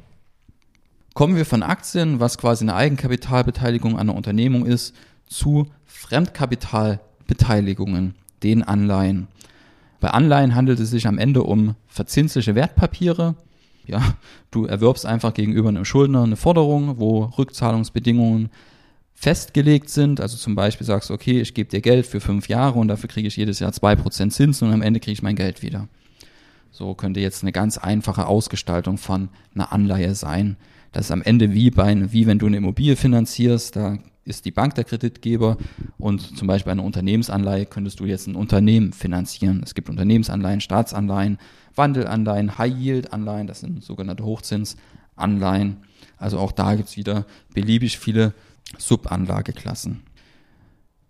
Kommen 1.14 1.36
wir 1.36 1.44
von 1.44 1.62
Aktien, 1.62 2.18
was 2.18 2.38
quasi 2.38 2.64
eine 2.64 2.74
Eigenkapitalbeteiligung 2.74 3.92
an 3.94 4.08
einer 4.08 4.16
Unternehmung 4.16 4.64
ist, 4.64 4.94
zu 5.26 5.66
Fremdkapitalbeteiligungen, 5.84 8.14
den 8.42 8.62
Anleihen. 8.62 9.28
Bei 10.00 10.10
Anleihen 10.10 10.54
handelt 10.54 10.80
es 10.80 10.90
sich 10.90 11.06
am 11.06 11.18
Ende 11.18 11.42
um 11.42 11.74
verzinsliche 11.86 12.54
Wertpapiere. 12.54 13.36
Ja, 13.86 14.02
du 14.50 14.66
erwirbst 14.66 15.04
einfach 15.04 15.34
gegenüber 15.34 15.68
einem 15.68 15.84
Schuldner 15.84 16.22
eine 16.22 16.36
Forderung, 16.36 16.98
wo 16.98 17.24
Rückzahlungsbedingungen 17.24 18.50
festgelegt 19.14 19.90
sind. 19.90 20.20
Also 20.20 20.38
zum 20.38 20.54
Beispiel 20.54 20.86
sagst 20.86 21.10
du, 21.10 21.14
okay, 21.14 21.40
ich 21.40 21.52
gebe 21.52 21.68
dir 21.68 21.82
Geld 21.82 22.06
für 22.06 22.20
fünf 22.20 22.48
Jahre 22.48 22.78
und 22.78 22.88
dafür 22.88 23.08
kriege 23.08 23.28
ich 23.28 23.36
jedes 23.36 23.58
Jahr 23.60 23.72
zwei 23.72 23.94
Prozent 23.94 24.32
Zinsen 24.32 24.68
und 24.68 24.74
am 24.74 24.82
Ende 24.82 25.00
kriege 25.00 25.12
ich 25.12 25.22
mein 25.22 25.36
Geld 25.36 25.62
wieder. 25.62 25.88
So 26.70 26.94
könnte 26.94 27.20
jetzt 27.20 27.42
eine 27.42 27.52
ganz 27.52 27.76
einfache 27.76 28.26
Ausgestaltung 28.26 28.96
von 28.96 29.28
einer 29.54 29.72
Anleihe 29.72 30.14
sein. 30.14 30.56
Das 30.92 31.06
ist 31.06 31.10
am 31.10 31.22
Ende 31.22 31.52
wie 31.52 31.70
bei, 31.70 32.12
wie 32.12 32.26
wenn 32.26 32.38
du 32.38 32.46
eine 32.46 32.56
Immobilie 32.56 32.96
finanzierst, 32.96 33.76
da 33.76 33.98
ist 34.30 34.44
die 34.44 34.50
Bank 34.50 34.74
der 34.76 34.84
Kreditgeber 34.84 35.58
und 35.98 36.36
zum 36.38 36.48
Beispiel 36.48 36.72
eine 36.72 36.82
Unternehmensanleihe 36.82 37.66
könntest 37.66 38.00
du 38.00 38.06
jetzt 38.06 38.26
ein 38.26 38.36
Unternehmen 38.36 38.92
finanzieren. 38.92 39.60
Es 39.62 39.74
gibt 39.74 39.90
Unternehmensanleihen, 39.90 40.60
Staatsanleihen, 40.60 41.38
Wandelanleihen, 41.74 42.56
High-Yield-Anleihen, 42.56 43.46
das 43.46 43.60
sind 43.60 43.84
sogenannte 43.84 44.24
Hochzinsanleihen. 44.24 45.78
Also 46.16 46.38
auch 46.38 46.52
da 46.52 46.74
gibt 46.74 46.88
es 46.88 46.96
wieder 46.96 47.26
beliebig 47.52 47.98
viele 47.98 48.32
Subanlageklassen. 48.78 50.02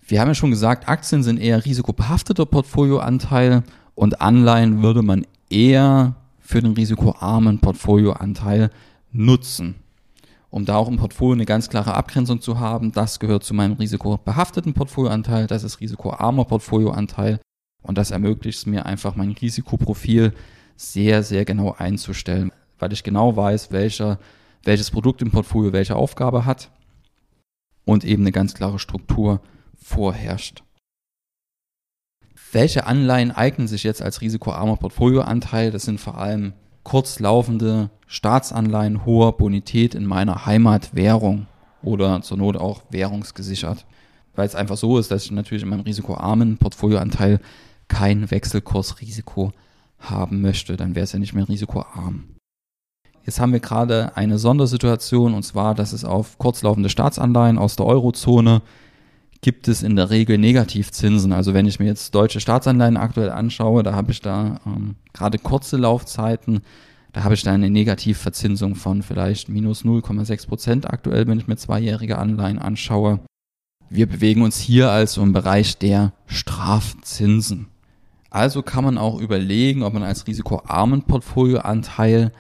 Wir 0.06 0.20
haben 0.20 0.28
ja 0.28 0.34
schon 0.34 0.50
gesagt, 0.50 0.88
Aktien 0.88 1.22
sind 1.22 1.38
eher 1.38 1.64
risikobehafteter 1.64 2.46
Portfolioanteil 2.46 3.62
und 3.94 4.20
Anleihen 4.20 4.82
würde 4.82 5.02
man 5.02 5.26
eher 5.50 6.16
für 6.40 6.60
den 6.60 6.72
risikoarmen 6.72 7.60
Portfolioanteil 7.60 8.70
nutzen. 9.12 9.76
Um 10.50 10.64
da 10.64 10.76
auch 10.76 10.88
im 10.88 10.97
Portfolio 10.97 11.35
eine 11.35 11.47
ganz 11.47 11.69
klare 11.69 11.95
Abgrenzung 11.95 12.40
zu 12.40 12.59
haben, 12.59 12.92
das 12.92 13.21
gehört 13.21 13.45
zu 13.45 13.54
meinem 13.54 13.75
risikobehafteten 13.75 14.75
Portfolioanteil, 14.75 15.47
das 15.47 15.62
ist 15.62 15.80
risikoarmer 15.80 16.45
Portfolioanteil 16.45 17.40
und 17.83 17.97
das 17.97 18.11
ermöglicht 18.11 18.59
es 18.59 18.66
mir 18.66 18.85
einfach 18.85 19.14
mein 19.14 19.30
Risikoprofil 19.30 20.35
sehr, 20.76 21.23
sehr 21.23 21.45
genau 21.45 21.75
einzustellen, 21.78 22.50
weil 22.78 22.92
ich 22.92 23.04
genau 23.04 23.37
weiß, 23.37 23.71
welcher 23.71 24.19
welches 24.64 24.90
Produkt 24.90 25.23
im 25.23 25.30
Portfolio 25.30 25.73
welche 25.73 25.97
Aufgabe 25.97 26.45
hat 26.45 26.71
und 27.85 28.04
eben 28.04 28.23
eine 28.23 28.33
ganz 28.33 28.54
klare 28.54 28.78
Struktur 28.78 29.40
vorherrscht. 29.83 30.62
Welche 32.52 32.87
Anleihen 32.87 33.30
eignen 33.30 33.69
sich 33.69 33.85
jetzt 33.85 34.02
als 34.02 34.21
risikoarmer 34.21 34.76
Portfolioanteil? 34.76 35.71
Das 35.71 35.85
sind 35.85 36.00
vor 36.00 36.19
allem 36.19 36.52
kurzlaufende 36.82 37.90
Staatsanleihen 38.06 39.04
hoher 39.04 39.37
Bonität 39.37 39.94
in 39.94 40.06
meiner 40.06 40.46
Heimatwährung 40.46 41.46
oder 41.82 42.22
zur 42.22 42.38
Not 42.38 42.56
auch 42.56 42.82
währungsgesichert. 42.90 43.87
Weil 44.34 44.46
es 44.46 44.54
einfach 44.54 44.76
so 44.76 44.99
ist, 44.99 45.10
dass 45.10 45.25
ich 45.25 45.30
natürlich 45.30 45.62
in 45.62 45.68
meinem 45.68 45.80
risikoarmen 45.80 46.56
Portfolioanteil 46.56 47.40
kein 47.88 48.30
Wechselkursrisiko 48.30 49.52
haben 49.99 50.40
möchte. 50.40 50.76
Dann 50.76 50.94
wäre 50.94 51.04
es 51.04 51.12
ja 51.12 51.18
nicht 51.18 51.34
mehr 51.34 51.49
risikoarm. 51.49 52.25
Jetzt 53.25 53.38
haben 53.38 53.52
wir 53.52 53.60
gerade 53.60 54.16
eine 54.16 54.38
Sondersituation 54.38 55.34
und 55.34 55.42
zwar, 55.42 55.75
dass 55.75 55.92
es 55.92 56.04
auf 56.04 56.38
kurzlaufende 56.38 56.88
Staatsanleihen 56.88 57.58
aus 57.58 57.76
der 57.76 57.87
Eurozone 57.87 58.62
gibt 59.40 59.68
es 59.68 59.82
in 59.82 59.97
der 59.97 60.11
Regel 60.11 60.38
Negativzinsen. 60.38 61.32
Also 61.32 61.54
wenn 61.54 61.66
ich 61.66 61.78
mir 61.78 61.87
jetzt 61.87 62.14
deutsche 62.14 62.40
Staatsanleihen 62.40 62.97
aktuell 62.97 63.30
anschaue, 63.30 63.82
da 63.82 63.94
habe 63.94 64.12
ich 64.12 64.20
da 64.20 64.61
ähm, 64.66 64.97
gerade 65.12 65.38
kurze 65.38 65.76
Laufzeiten, 65.76 66.61
da 67.12 67.25
habe 67.25 67.35
ich 67.35 67.42
da 67.42 67.52
eine 67.52 67.70
Negativverzinsung 67.70 68.76
von 68.76 69.02
vielleicht 69.02 69.49
minus 69.49 69.85
0,6 69.85 70.47
Prozent 70.47 70.90
aktuell, 70.90 71.26
wenn 71.26 71.38
ich 71.38 71.49
mir 71.49 71.56
zweijährige 71.56 72.18
Anleihen 72.18 72.59
anschaue. 72.59 73.20
Wir 73.88 74.06
bewegen 74.06 74.42
uns 74.42 74.59
hier 74.59 74.90
also 74.90 75.23
im 75.23 75.32
Bereich 75.32 75.78
der 75.78 76.12
Strafzinsen. 76.26 77.66
Also 78.28 78.62
kann 78.62 78.85
man 78.85 78.99
auch 78.99 79.20
überlegen, 79.20 79.82
ob 79.82 79.94
man 79.94 80.04
als 80.04 80.28
risikoarmen 80.28 81.02
Portfolioanteil 81.02 82.32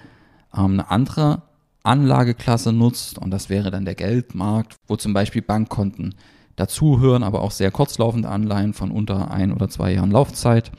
ähm, 0.54 0.72
eine 0.72 0.90
andere 0.90 1.42
Anlageklasse 1.82 2.72
nutzt 2.72 3.18
und 3.18 3.30
das 3.30 3.48
wäre 3.48 3.70
dann 3.70 3.86
der 3.86 3.94
Geldmarkt, 3.94 4.76
wo 4.86 4.96
zum 4.96 5.14
Beispiel 5.14 5.42
Bankkonten 5.42 6.14
dazuhören, 6.60 7.22
aber 7.22 7.42
auch 7.42 7.50
sehr 7.50 7.70
kurzlaufende 7.70 8.28
Anleihen 8.28 8.74
von 8.74 8.90
unter 8.90 9.30
ein 9.30 9.52
oder 9.52 9.68
zwei 9.68 9.94
Jahren 9.94 10.10
Laufzeit. 10.10 10.70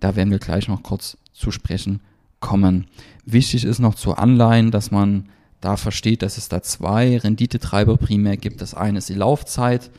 Da 0.00 0.16
werden 0.16 0.30
wir 0.30 0.38
gleich 0.38 0.66
noch 0.66 0.82
kurz 0.82 1.18
zu 1.32 1.50
sprechen 1.50 2.00
kommen. 2.40 2.86
Wichtig 3.26 3.64
ist 3.64 3.78
noch 3.78 3.94
zu 3.94 4.14
Anleihen, 4.14 4.70
dass 4.70 4.90
man 4.90 5.28
da 5.60 5.76
versteht, 5.76 6.22
dass 6.22 6.38
es 6.38 6.48
da 6.48 6.62
zwei 6.62 7.18
Renditetreiber 7.18 7.98
primär 7.98 8.38
gibt. 8.38 8.62
Das 8.62 8.74
eine 8.74 8.98
ist 8.98 9.10
die 9.10 9.14
Laufzeit 9.14 9.90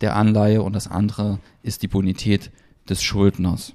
der 0.00 0.16
Anleihe 0.16 0.62
und 0.62 0.74
das 0.74 0.88
andere 0.88 1.38
ist 1.62 1.82
die 1.82 1.88
Bonität 1.88 2.50
des 2.88 3.02
Schuldners. 3.02 3.74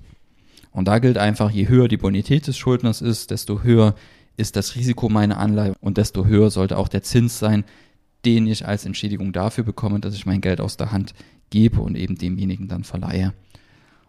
Und 0.71 0.87
da 0.87 0.99
gilt 0.99 1.17
einfach, 1.17 1.51
je 1.51 1.67
höher 1.67 1.87
die 1.87 1.97
Bonität 1.97 2.47
des 2.47 2.57
Schuldners 2.57 3.01
ist, 3.01 3.31
desto 3.31 3.61
höher 3.61 3.95
ist 4.35 4.55
das 4.55 4.75
Risiko 4.75 5.09
meiner 5.09 5.37
Anleihe 5.37 5.73
und 5.79 5.97
desto 5.97 6.25
höher 6.25 6.49
sollte 6.49 6.77
auch 6.77 6.87
der 6.87 7.03
Zins 7.03 7.39
sein, 7.39 7.63
den 8.27 8.45
ich 8.45 8.67
als 8.67 8.85
Entschädigung 8.85 9.31
dafür 9.31 9.63
bekomme, 9.63 10.01
dass 10.01 10.13
ich 10.13 10.25
mein 10.25 10.41
Geld 10.41 10.59
aus 10.59 10.75
der 10.75 10.91
Hand 10.91 11.13
gebe 11.49 11.79
und 11.79 11.95
eben 11.95 12.17
demjenigen 12.17 12.67
dann 12.67 12.83
verleihe. 12.83 13.33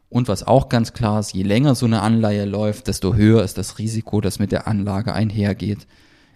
Und 0.08 0.26
was 0.26 0.42
auch 0.42 0.68
ganz 0.68 0.92
klar 0.92 1.20
ist, 1.20 1.34
je 1.34 1.44
länger 1.44 1.76
so 1.76 1.86
eine 1.86 2.02
Anleihe 2.02 2.44
läuft, 2.44 2.88
desto 2.88 3.14
höher 3.14 3.44
ist 3.44 3.58
das 3.58 3.78
Risiko, 3.78 4.20
das 4.20 4.40
mit 4.40 4.50
der 4.50 4.66
Anlage 4.66 5.12
einhergeht. 5.14 5.86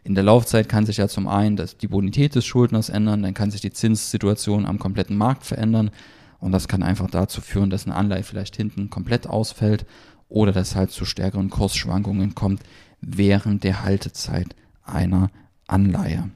In 0.05 0.15
der 0.15 0.23
Laufzeit 0.23 0.69
kann 0.69 0.87
sich 0.87 0.99
ja 0.99 1.09
zum 1.09 1.27
einen 1.27 1.61
die 1.81 1.89
Bonität 1.89 2.37
des 2.37 2.45
Schuldners 2.45 2.89
ändern, 2.89 3.25
dann 3.25 3.35
kann 3.35 3.51
sich 3.51 3.63
die 3.63 3.73
Zinssituation 3.73 4.65
am 4.65 4.79
kompletten 4.79 5.17
Markt 5.17 5.45
verändern 5.45 5.91
und 6.39 6.53
das 6.53 6.69
kann 6.69 6.85
einfach 6.85 7.11
dazu 7.11 7.41
führen, 7.41 7.71
dass 7.71 7.87
eine 7.87 7.97
Anleihe 7.97 8.23
vielleicht 8.23 8.55
hinten 8.55 8.91
komplett 8.91 9.27
ausfällt 9.27 9.87
oder 10.29 10.53
dass 10.53 10.77
halt 10.77 10.93
zu 10.93 11.05
stärkeren 11.05 11.51
Kursschwankungen 11.51 12.37
kommt, 12.37 12.63
während 13.01 13.65
der 13.65 13.83
Haltezeit 13.83 14.55
einer 14.85 15.33
Anleihe. 15.67 16.31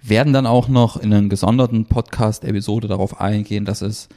Werden 0.00 0.32
dann 0.32 0.46
auch 0.46 0.68
noch 0.68 0.96
in 0.96 1.12
einer 1.12 1.28
gesonderten 1.28 1.86
Podcast-Episode 1.86 2.88
darauf 2.88 3.20
eingehen, 3.20 3.64
dass 3.64 3.82
es 3.82 4.08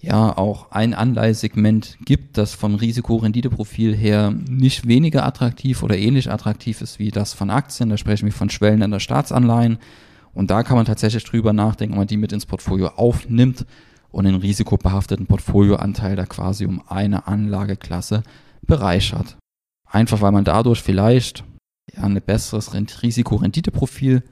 ja 0.00 0.36
auch 0.36 0.70
ein 0.70 0.94
Anleihesegment 0.94 1.98
gibt, 2.04 2.38
das 2.38 2.54
vom 2.54 2.76
Risikorenditeprofil 2.76 3.96
her 3.96 4.30
nicht 4.30 4.86
weniger 4.86 5.26
attraktiv 5.26 5.82
oder 5.82 5.98
ähnlich 5.98 6.30
attraktiv 6.30 6.80
ist 6.80 6.98
wie 6.98 7.10
das 7.10 7.32
von 7.32 7.50
Aktien. 7.50 7.90
Da 7.90 7.96
sprechen 7.96 8.26
wir 8.26 8.32
von 8.32 8.50
Schwellen 8.50 8.82
in 8.82 8.92
der 8.92 9.00
Staatsanleihen. 9.00 9.78
Und 10.34 10.50
da 10.50 10.62
kann 10.62 10.76
man 10.76 10.86
tatsächlich 10.86 11.24
drüber 11.24 11.52
nachdenken, 11.52 11.94
ob 11.94 11.98
man 11.98 12.06
die 12.06 12.16
mit 12.16 12.32
ins 12.32 12.46
Portfolio 12.46 12.88
aufnimmt 12.88 13.66
und 14.10 14.24
den 14.24 14.36
risikobehafteten 14.36 15.26
Portfolioanteil 15.26 16.14
da 16.14 16.26
quasi 16.26 16.64
um 16.64 16.82
eine 16.88 17.26
Anlageklasse 17.26 18.22
bereichert. 18.62 19.36
Einfach 19.90 20.20
weil 20.20 20.32
man 20.32 20.44
dadurch 20.44 20.82
vielleicht 20.82 21.44
ein 21.96 22.20
besseres 22.24 22.72
Risikorenditeprofil 23.02 24.22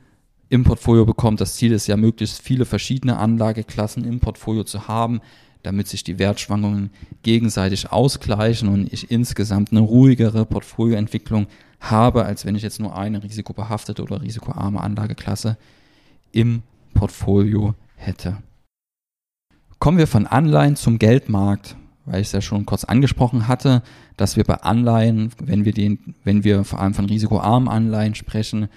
im 0.48 0.64
Portfolio 0.64 1.04
bekommt. 1.04 1.40
Das 1.40 1.56
Ziel 1.56 1.72
ist 1.72 1.86
ja, 1.86 1.96
möglichst 1.96 2.40
viele 2.40 2.64
verschiedene 2.64 3.18
Anlageklassen 3.18 4.04
im 4.04 4.20
Portfolio 4.20 4.64
zu 4.64 4.88
haben, 4.88 5.20
damit 5.62 5.88
sich 5.88 6.04
die 6.04 6.18
Wertschwankungen 6.18 6.90
gegenseitig 7.22 7.90
ausgleichen 7.90 8.68
und 8.68 8.92
ich 8.92 9.10
insgesamt 9.10 9.72
eine 9.72 9.80
ruhigere 9.80 10.46
Portfolioentwicklung 10.46 11.46
habe, 11.80 12.24
als 12.24 12.46
wenn 12.46 12.54
ich 12.54 12.62
jetzt 12.62 12.80
nur 12.80 12.96
eine 12.96 13.22
risikobehaftete 13.22 14.02
oder 14.02 14.22
risikoarme 14.22 14.80
Anlageklasse 14.80 15.56
im 16.32 16.62
Portfolio 16.94 17.74
hätte. 17.96 18.38
Kommen 19.78 19.98
wir 19.98 20.06
von 20.06 20.26
Anleihen 20.26 20.76
zum 20.76 20.98
Geldmarkt 20.98 21.76
weil 22.06 22.20
ich 22.20 22.28
es 22.28 22.32
ja 22.32 22.40
schon 22.40 22.64
kurz 22.64 22.84
angesprochen 22.84 23.48
hatte, 23.48 23.82
dass 24.16 24.36
wir 24.36 24.44
bei 24.44 24.54
Anleihen, 24.54 25.32
wenn 25.42 25.64
wir 25.64 25.72
den, 25.72 26.14
wenn 26.24 26.44
wir 26.44 26.64
vor 26.64 26.80
allem 26.80 26.94
von 26.94 27.04
risikoarmen 27.04 27.68
Anleihen 27.68 28.14
sprechen, 28.14 28.68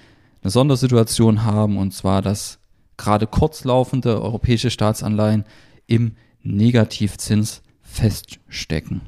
eine 0.41 0.51
Sondersituation 0.51 1.43
haben 1.43 1.77
und 1.77 1.93
zwar, 1.93 2.21
dass 2.21 2.59
gerade 2.97 3.27
kurzlaufende 3.27 4.21
europäische 4.21 4.71
Staatsanleihen 4.71 5.45
im 5.87 6.15
Negativzins 6.41 7.61
feststecken. 7.81 9.01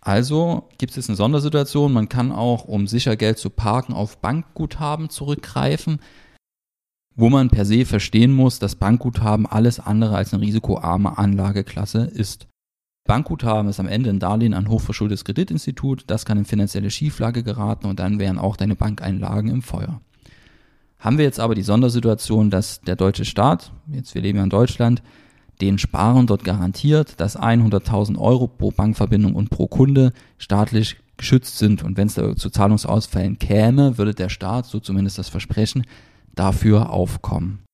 Also 0.00 0.68
gibt 0.78 0.96
es 0.96 1.08
eine 1.08 1.16
Sondersituation. 1.16 1.92
Man 1.92 2.08
kann 2.08 2.32
auch, 2.32 2.64
um 2.64 2.88
sicher 2.88 3.16
Geld 3.16 3.38
zu 3.38 3.50
parken, 3.50 3.92
auf 3.92 4.18
Bankguthaben 4.18 5.10
zurückgreifen, 5.10 6.00
wo 7.14 7.28
man 7.30 7.50
per 7.50 7.64
se 7.64 7.84
verstehen 7.84 8.32
muss, 8.32 8.58
dass 8.58 8.74
Bankguthaben 8.74 9.46
alles 9.46 9.78
andere 9.78 10.16
als 10.16 10.34
eine 10.34 10.42
risikoarme 10.42 11.18
Anlageklasse 11.18 12.04
ist. 12.04 12.48
Bankguthaben 13.06 13.68
ist 13.68 13.80
am 13.80 13.88
Ende 13.88 14.10
ein 14.10 14.18
Darlehen 14.18 14.54
an 14.54 14.68
hochverschuldetes 14.68 15.24
Kreditinstitut, 15.24 16.04
das 16.06 16.24
kann 16.24 16.38
in 16.38 16.44
finanzielle 16.44 16.90
Schieflage 16.90 17.42
geraten 17.42 17.86
und 17.86 17.98
dann 17.98 18.18
wären 18.18 18.38
auch 18.38 18.56
deine 18.56 18.76
Bankeinlagen 18.76 19.50
im 19.50 19.62
Feuer. 19.62 20.00
Haben 21.02 21.18
wir 21.18 21.24
jetzt 21.24 21.40
aber 21.40 21.56
die 21.56 21.64
Sondersituation, 21.64 22.48
dass 22.48 22.80
der 22.80 22.94
deutsche 22.94 23.24
Staat, 23.24 23.72
jetzt 23.92 24.14
wir 24.14 24.22
leben 24.22 24.38
ja 24.38 24.44
in 24.44 24.50
Deutschland, 24.50 25.02
den 25.60 25.78
Sparen 25.78 26.28
dort 26.28 26.44
garantiert, 26.44 27.14
dass 27.20 27.36
100.000 27.36 28.16
Euro 28.18 28.46
pro 28.46 28.70
Bankverbindung 28.70 29.34
und 29.34 29.50
pro 29.50 29.66
Kunde 29.66 30.12
staatlich 30.38 30.96
geschützt 31.16 31.58
sind. 31.58 31.82
Und 31.82 31.96
wenn 31.96 32.06
es 32.06 32.14
zu 32.14 32.50
Zahlungsausfällen 32.50 33.40
käme, 33.40 33.98
würde 33.98 34.14
der 34.14 34.28
Staat, 34.28 34.66
so 34.66 34.78
zumindest 34.78 35.18
das 35.18 35.28
Versprechen, 35.28 35.84
dafür 36.36 36.90
aufkommen. 36.90 37.64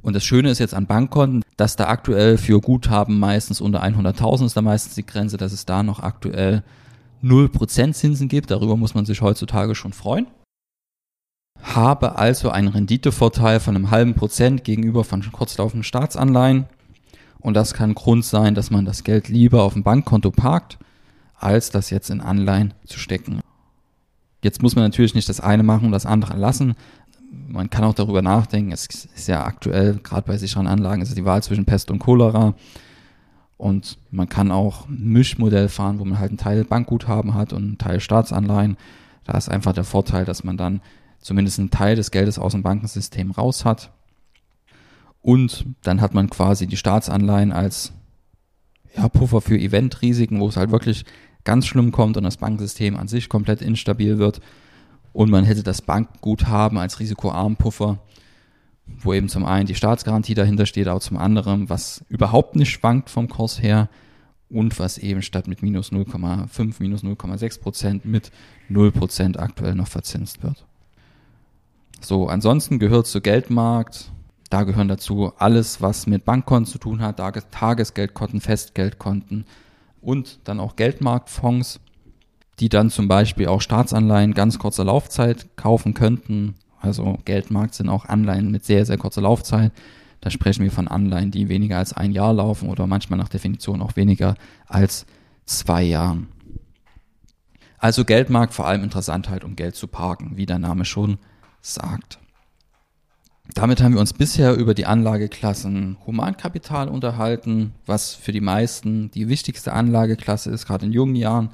Und 0.00 0.16
das 0.16 0.24
Schöne 0.24 0.48
ist 0.48 0.58
jetzt 0.58 0.74
an 0.74 0.86
Bankkonten, 0.86 1.44
dass 1.58 1.76
da 1.76 1.88
aktuell 1.88 2.38
für 2.38 2.62
Guthaben 2.62 3.18
meistens 3.18 3.60
unter 3.60 3.84
100.000 3.84 4.46
ist 4.46 4.56
da 4.56 4.62
meistens 4.62 4.94
die 4.94 5.06
Grenze, 5.06 5.36
dass 5.36 5.52
es 5.52 5.66
da 5.66 5.82
noch 5.82 6.00
aktuell 6.00 6.64
0% 7.22 7.92
Zinsen 7.92 8.28
gibt. 8.28 8.50
Darüber 8.50 8.78
muss 8.78 8.94
man 8.94 9.04
sich 9.04 9.20
heutzutage 9.20 9.74
schon 9.74 9.92
freuen. 9.92 10.26
Habe 11.62 12.18
also 12.18 12.50
einen 12.50 12.68
Renditevorteil 12.68 13.60
von 13.60 13.76
einem 13.76 13.90
halben 13.90 14.14
Prozent 14.14 14.64
gegenüber 14.64 15.04
von 15.04 15.22
kurzlaufenden 15.30 15.84
Staatsanleihen. 15.84 16.66
Und 17.40 17.54
das 17.54 17.74
kann 17.74 17.94
Grund 17.94 18.24
sein, 18.24 18.54
dass 18.54 18.70
man 18.70 18.84
das 18.84 19.04
Geld 19.04 19.28
lieber 19.28 19.62
auf 19.62 19.72
dem 19.72 19.82
Bankkonto 19.82 20.30
parkt, 20.30 20.78
als 21.34 21.70
das 21.70 21.90
jetzt 21.90 22.10
in 22.10 22.20
Anleihen 22.20 22.74
zu 22.86 22.98
stecken. 22.98 23.40
Jetzt 24.42 24.62
muss 24.62 24.74
man 24.74 24.84
natürlich 24.84 25.14
nicht 25.14 25.28
das 25.28 25.40
eine 25.40 25.62
machen 25.62 25.86
und 25.86 25.92
das 25.92 26.06
andere 26.06 26.36
lassen 26.36 26.74
man 27.48 27.70
kann 27.70 27.84
auch 27.84 27.94
darüber 27.94 28.22
nachdenken, 28.22 28.72
es 28.72 28.86
ist 28.86 29.28
ja 29.28 29.44
aktuell, 29.44 29.98
gerade 30.02 30.26
bei 30.26 30.36
sicheren 30.36 30.66
Anlagen, 30.66 31.02
ist 31.02 31.08
es 31.08 31.14
die 31.14 31.24
Wahl 31.24 31.42
zwischen 31.42 31.64
Pest 31.64 31.90
und 31.90 31.98
Cholera. 31.98 32.54
Und 33.56 33.98
man 34.10 34.28
kann 34.28 34.50
auch 34.50 34.86
Mischmodell 34.88 35.68
fahren, 35.68 35.98
wo 35.98 36.04
man 36.04 36.18
halt 36.18 36.30
einen 36.30 36.38
Teil 36.38 36.64
Bankguthaben 36.64 37.34
hat 37.34 37.52
und 37.52 37.62
einen 37.62 37.78
Teil 37.78 38.00
Staatsanleihen. 38.00 38.76
Da 39.24 39.38
ist 39.38 39.48
einfach 39.48 39.72
der 39.72 39.84
Vorteil, 39.84 40.24
dass 40.24 40.42
man 40.42 40.56
dann 40.56 40.80
zumindest 41.22 41.58
einen 41.58 41.70
Teil 41.70 41.96
des 41.96 42.10
Geldes 42.10 42.38
aus 42.38 42.52
dem 42.52 42.62
Bankensystem 42.62 43.30
raus 43.30 43.64
hat. 43.64 43.90
Und 45.22 45.64
dann 45.82 46.00
hat 46.00 46.14
man 46.14 46.28
quasi 46.28 46.66
die 46.66 46.76
Staatsanleihen 46.76 47.52
als 47.52 47.92
ja, 48.94 49.08
Puffer 49.08 49.40
für 49.40 49.58
Eventrisiken, 49.58 50.40
wo 50.40 50.48
es 50.48 50.56
halt 50.56 50.72
wirklich 50.72 51.04
ganz 51.44 51.66
schlimm 51.66 51.92
kommt 51.92 52.16
und 52.16 52.24
das 52.24 52.36
Bankensystem 52.36 52.96
an 52.96 53.08
sich 53.08 53.28
komplett 53.28 53.62
instabil 53.62 54.18
wird. 54.18 54.40
Und 55.12 55.30
man 55.30 55.44
hätte 55.44 55.62
das 55.62 55.82
Bankguthaben 55.82 56.78
als 56.78 56.98
Risikoarmpuffer, 56.98 58.00
wo 58.86 59.12
eben 59.12 59.28
zum 59.28 59.44
einen 59.44 59.66
die 59.66 59.74
Staatsgarantie 59.74 60.34
dahinter 60.34 60.66
steht, 60.66 60.88
aber 60.88 61.00
zum 61.00 61.16
anderen, 61.16 61.68
was 61.68 62.04
überhaupt 62.08 62.56
nicht 62.56 62.70
schwankt 62.70 63.10
vom 63.10 63.28
Kurs 63.28 63.62
her 63.62 63.88
und 64.48 64.78
was 64.78 64.98
eben 64.98 65.22
statt 65.22 65.46
mit 65.46 65.62
minus 65.62 65.92
0,5, 65.92 66.74
minus 66.80 67.02
0,6 67.02 67.60
Prozent 67.60 68.04
mit 68.04 68.32
0 68.68 68.90
Prozent 68.90 69.38
aktuell 69.38 69.74
noch 69.74 69.88
verzinst 69.88 70.42
wird. 70.42 70.64
So, 72.04 72.26
ansonsten 72.26 72.78
gehört 72.78 73.06
zu 73.06 73.20
Geldmarkt, 73.20 74.10
da 74.50 74.64
gehören 74.64 74.88
dazu 74.88 75.32
alles, 75.38 75.80
was 75.80 76.06
mit 76.06 76.24
Bankkonten 76.24 76.70
zu 76.70 76.78
tun 76.78 77.00
hat, 77.00 77.20
Tagesgeldkonten, 77.52 78.40
Festgeldkonten 78.40 79.46
und 80.00 80.40
dann 80.44 80.60
auch 80.60 80.76
Geldmarktfonds, 80.76 81.80
die 82.58 82.68
dann 82.68 82.90
zum 82.90 83.08
Beispiel 83.08 83.46
auch 83.46 83.60
Staatsanleihen 83.60 84.34
ganz 84.34 84.58
kurzer 84.58 84.84
Laufzeit 84.84 85.56
kaufen 85.56 85.94
könnten. 85.94 86.56
Also 86.80 87.18
Geldmarkt 87.24 87.74
sind 87.74 87.88
auch 87.88 88.04
Anleihen 88.04 88.50
mit 88.50 88.64
sehr, 88.64 88.84
sehr 88.84 88.98
kurzer 88.98 89.22
Laufzeit. 89.22 89.72
Da 90.20 90.30
sprechen 90.30 90.64
wir 90.64 90.72
von 90.72 90.88
Anleihen, 90.88 91.30
die 91.30 91.48
weniger 91.48 91.78
als 91.78 91.92
ein 91.92 92.12
Jahr 92.12 92.32
laufen 92.34 92.68
oder 92.68 92.86
manchmal 92.86 93.18
nach 93.18 93.28
Definition 93.28 93.80
auch 93.80 93.96
weniger 93.96 94.34
als 94.66 95.06
zwei 95.46 95.84
Jahren. 95.84 96.28
Also 97.78 98.04
Geldmarkt 98.04 98.54
vor 98.54 98.66
allem 98.66 98.82
interessant 98.82 99.28
halt, 99.28 99.44
um 99.44 99.56
Geld 99.56 99.76
zu 99.76 99.86
parken, 99.86 100.32
wie 100.36 100.46
der 100.46 100.58
Name 100.58 100.84
schon 100.84 101.18
sagt. 101.62 102.18
Damit 103.54 103.82
haben 103.82 103.94
wir 103.94 104.00
uns 104.00 104.12
bisher 104.12 104.54
über 104.54 104.72
die 104.72 104.86
Anlageklassen 104.86 105.98
Humankapital 106.06 106.88
unterhalten, 106.88 107.74
was 107.86 108.14
für 108.14 108.32
die 108.32 108.40
meisten 108.40 109.10
die 109.10 109.28
wichtigste 109.28 109.72
Anlageklasse 109.72 110.50
ist, 110.50 110.66
gerade 110.66 110.86
in 110.86 110.92
jungen 110.92 111.16
Jahren. 111.16 111.50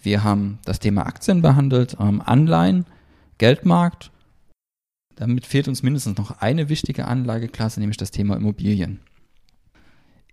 Wir 0.00 0.24
haben 0.24 0.58
das 0.64 0.78
Thema 0.78 1.04
Aktien 1.04 1.42
behandelt, 1.42 1.96
ähm, 2.00 2.22
Anleihen, 2.24 2.86
Geldmarkt. 3.38 4.12
Damit 5.16 5.46
fehlt 5.46 5.68
uns 5.68 5.82
mindestens 5.82 6.16
noch 6.16 6.40
eine 6.40 6.68
wichtige 6.68 7.06
Anlageklasse, 7.06 7.80
nämlich 7.80 7.96
das 7.96 8.12
Thema 8.12 8.36
Immobilien. 8.36 9.00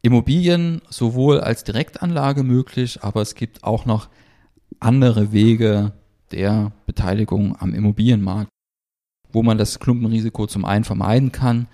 Immobilien 0.02 0.82
sowohl 0.90 1.40
als 1.40 1.64
Direktanlage 1.64 2.44
möglich, 2.44 3.04
aber 3.04 3.22
es 3.22 3.36
gibt 3.36 3.64
auch 3.64 3.86
noch 3.86 4.10
andere 4.80 5.32
Wege 5.32 5.94
der 6.32 6.72
Beteiligung 6.86 7.56
am 7.60 7.74
Immobilienmarkt 7.74 8.53
wo 9.34 9.44
man 9.44 9.58
das 9.58 9.80
Klumpenrisiko 9.80 10.48
zum 10.48 10.64
einen 10.64 10.86
vermeiden 10.86 11.32
kann 11.32 11.68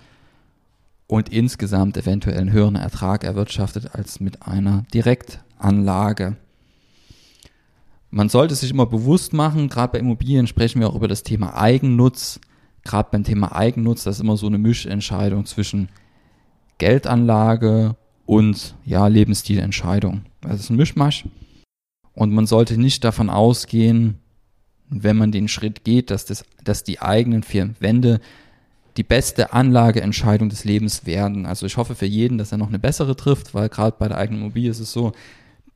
und 1.06 1.28
insgesamt 1.28 1.96
eventuell 1.96 2.38
einen 2.38 2.52
höheren 2.52 2.76
Ertrag 2.76 3.22
erwirtschaftet 3.22 3.94
als 3.94 4.18
mit 4.18 4.46
einer 4.46 4.84
Direktanlage. 4.92 6.36
Man 8.10 8.28
sollte 8.28 8.54
sich 8.54 8.70
immer 8.70 8.86
bewusst 8.86 9.32
machen, 9.32 9.68
gerade 9.68 9.92
bei 9.92 9.98
Immobilien 10.00 10.46
sprechen 10.46 10.80
wir 10.80 10.88
auch 10.88 10.96
über 10.96 11.06
das 11.06 11.22
Thema 11.22 11.56
Eigennutz. 11.56 12.40
Gerade 12.82 13.10
beim 13.12 13.24
Thema 13.24 13.54
Eigennutz, 13.54 14.04
das 14.04 14.16
ist 14.16 14.22
immer 14.22 14.36
so 14.36 14.46
eine 14.46 14.58
Mischentscheidung 14.58 15.44
zwischen 15.46 15.90
Geldanlage 16.78 17.94
und 18.24 18.74
ja, 18.84 19.06
Lebensstilentscheidung. 19.06 20.22
Das 20.40 20.60
ist 20.60 20.70
ein 20.70 20.76
Mischmasch. 20.76 21.26
Und 22.14 22.32
man 22.32 22.46
sollte 22.46 22.78
nicht 22.78 23.04
davon 23.04 23.30
ausgehen, 23.30 24.18
wenn 24.90 25.16
man 25.16 25.32
den 25.32 25.48
Schritt 25.48 25.84
geht, 25.84 26.10
dass, 26.10 26.24
das, 26.24 26.44
dass 26.64 26.84
die 26.84 27.00
eigenen 27.00 27.42
vier 27.42 27.70
Wände 27.80 28.20
die 28.96 29.04
beste 29.04 29.52
Anlageentscheidung 29.52 30.48
des 30.48 30.64
Lebens 30.64 31.06
werden. 31.06 31.46
Also 31.46 31.64
ich 31.64 31.76
hoffe 31.76 31.94
für 31.94 32.06
jeden, 32.06 32.38
dass 32.38 32.52
er 32.52 32.58
noch 32.58 32.68
eine 32.68 32.80
bessere 32.80 33.16
trifft, 33.16 33.54
weil 33.54 33.68
gerade 33.68 33.96
bei 33.98 34.08
der 34.08 34.18
eigenen 34.18 34.42
Immobilie 34.42 34.70
ist 34.70 34.80
es 34.80 34.92
so, 34.92 35.12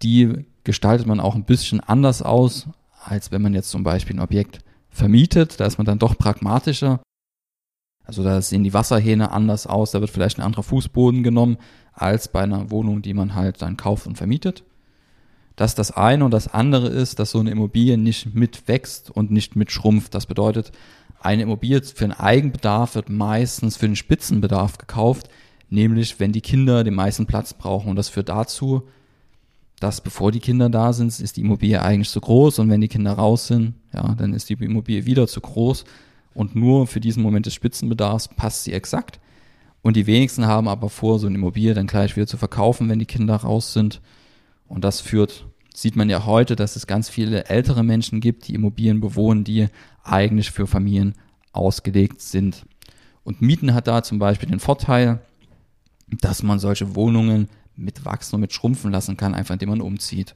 die 0.02 0.44
gestaltet 0.64 1.06
man 1.06 1.20
auch 1.20 1.36
ein 1.36 1.44
bisschen 1.44 1.80
anders 1.80 2.22
aus, 2.22 2.66
als 3.04 3.30
wenn 3.30 3.40
man 3.40 3.54
jetzt 3.54 3.70
zum 3.70 3.84
Beispiel 3.84 4.16
ein 4.16 4.22
Objekt 4.22 4.58
vermietet. 4.90 5.60
Da 5.60 5.66
ist 5.66 5.78
man 5.78 5.86
dann 5.86 6.00
doch 6.00 6.18
pragmatischer. 6.18 7.00
Also 8.04 8.24
da 8.24 8.42
sehen 8.42 8.64
die 8.64 8.74
Wasserhähne 8.74 9.30
anders 9.30 9.66
aus, 9.66 9.92
da 9.92 10.00
wird 10.00 10.10
vielleicht 10.10 10.38
ein 10.38 10.42
anderer 10.42 10.62
Fußboden 10.62 11.22
genommen, 11.22 11.56
als 11.94 12.28
bei 12.28 12.42
einer 12.42 12.70
Wohnung, 12.70 13.00
die 13.00 13.14
man 13.14 13.34
halt 13.34 13.62
dann 13.62 13.78
kauft 13.78 14.06
und 14.06 14.18
vermietet 14.18 14.64
dass 15.56 15.74
das 15.74 15.90
eine 15.92 16.24
und 16.24 16.32
das 16.32 16.48
andere 16.48 16.88
ist, 16.88 17.18
dass 17.18 17.30
so 17.30 17.38
eine 17.38 17.50
Immobilie 17.50 17.96
nicht 17.96 18.34
mitwächst 18.34 19.10
und 19.10 19.30
nicht 19.30 19.56
mitschrumpft. 19.56 20.14
Das 20.14 20.26
bedeutet, 20.26 20.72
eine 21.20 21.42
Immobilie 21.42 21.82
für 21.82 22.04
den 22.04 22.12
Eigenbedarf 22.12 22.94
wird 22.96 23.08
meistens 23.08 23.76
für 23.76 23.86
den 23.86 23.96
Spitzenbedarf 23.96 24.78
gekauft, 24.78 25.28
nämlich 25.70 26.18
wenn 26.20 26.32
die 26.32 26.40
Kinder 26.40 26.84
den 26.84 26.94
meisten 26.94 27.26
Platz 27.26 27.54
brauchen. 27.54 27.88
Und 27.88 27.96
das 27.96 28.08
führt 28.08 28.28
dazu, 28.28 28.82
dass 29.80 30.00
bevor 30.00 30.32
die 30.32 30.40
Kinder 30.40 30.68
da 30.70 30.92
sind, 30.92 31.18
ist 31.20 31.36
die 31.36 31.42
Immobilie 31.42 31.82
eigentlich 31.82 32.10
zu 32.10 32.20
groß 32.20 32.58
und 32.58 32.70
wenn 32.70 32.80
die 32.80 32.88
Kinder 32.88 33.12
raus 33.12 33.46
sind, 33.46 33.74
ja, 33.92 34.14
dann 34.14 34.32
ist 34.34 34.48
die 34.48 34.54
Immobilie 34.54 35.06
wieder 35.06 35.26
zu 35.26 35.40
groß 35.40 35.84
und 36.34 36.56
nur 36.56 36.86
für 36.86 37.00
diesen 37.00 37.22
Moment 37.22 37.46
des 37.46 37.54
Spitzenbedarfs 37.54 38.28
passt 38.28 38.64
sie 38.64 38.72
exakt. 38.72 39.20
Und 39.82 39.96
die 39.96 40.06
wenigsten 40.06 40.46
haben 40.46 40.68
aber 40.68 40.88
vor, 40.88 41.18
so 41.18 41.26
eine 41.26 41.36
Immobilie 41.36 41.74
dann 41.74 41.86
gleich 41.86 42.16
wieder 42.16 42.26
zu 42.26 42.38
verkaufen, 42.38 42.88
wenn 42.88 42.98
die 42.98 43.06
Kinder 43.06 43.36
raus 43.36 43.72
sind. 43.72 44.00
Und 44.74 44.82
das 44.82 45.00
führt, 45.00 45.46
sieht 45.72 45.94
man 45.94 46.10
ja 46.10 46.26
heute, 46.26 46.56
dass 46.56 46.74
es 46.74 46.88
ganz 46.88 47.08
viele 47.08 47.44
ältere 47.44 47.84
Menschen 47.84 48.20
gibt, 48.20 48.48
die 48.48 48.54
Immobilien 48.54 49.00
bewohnen, 49.00 49.44
die 49.44 49.68
eigentlich 50.02 50.50
für 50.50 50.66
Familien 50.66 51.14
ausgelegt 51.52 52.20
sind. 52.20 52.66
Und 53.22 53.40
Mieten 53.40 53.72
hat 53.72 53.86
da 53.86 54.02
zum 54.02 54.18
Beispiel 54.18 54.48
den 54.48 54.58
Vorteil, 54.58 55.20
dass 56.08 56.42
man 56.42 56.58
solche 56.58 56.96
Wohnungen 56.96 57.48
mit 57.76 58.04
wachsen 58.04 58.34
und 58.34 58.40
mit 58.40 58.52
schrumpfen 58.52 58.90
lassen 58.90 59.16
kann, 59.16 59.36
einfach 59.36 59.54
indem 59.54 59.68
man 59.68 59.80
umzieht. 59.80 60.34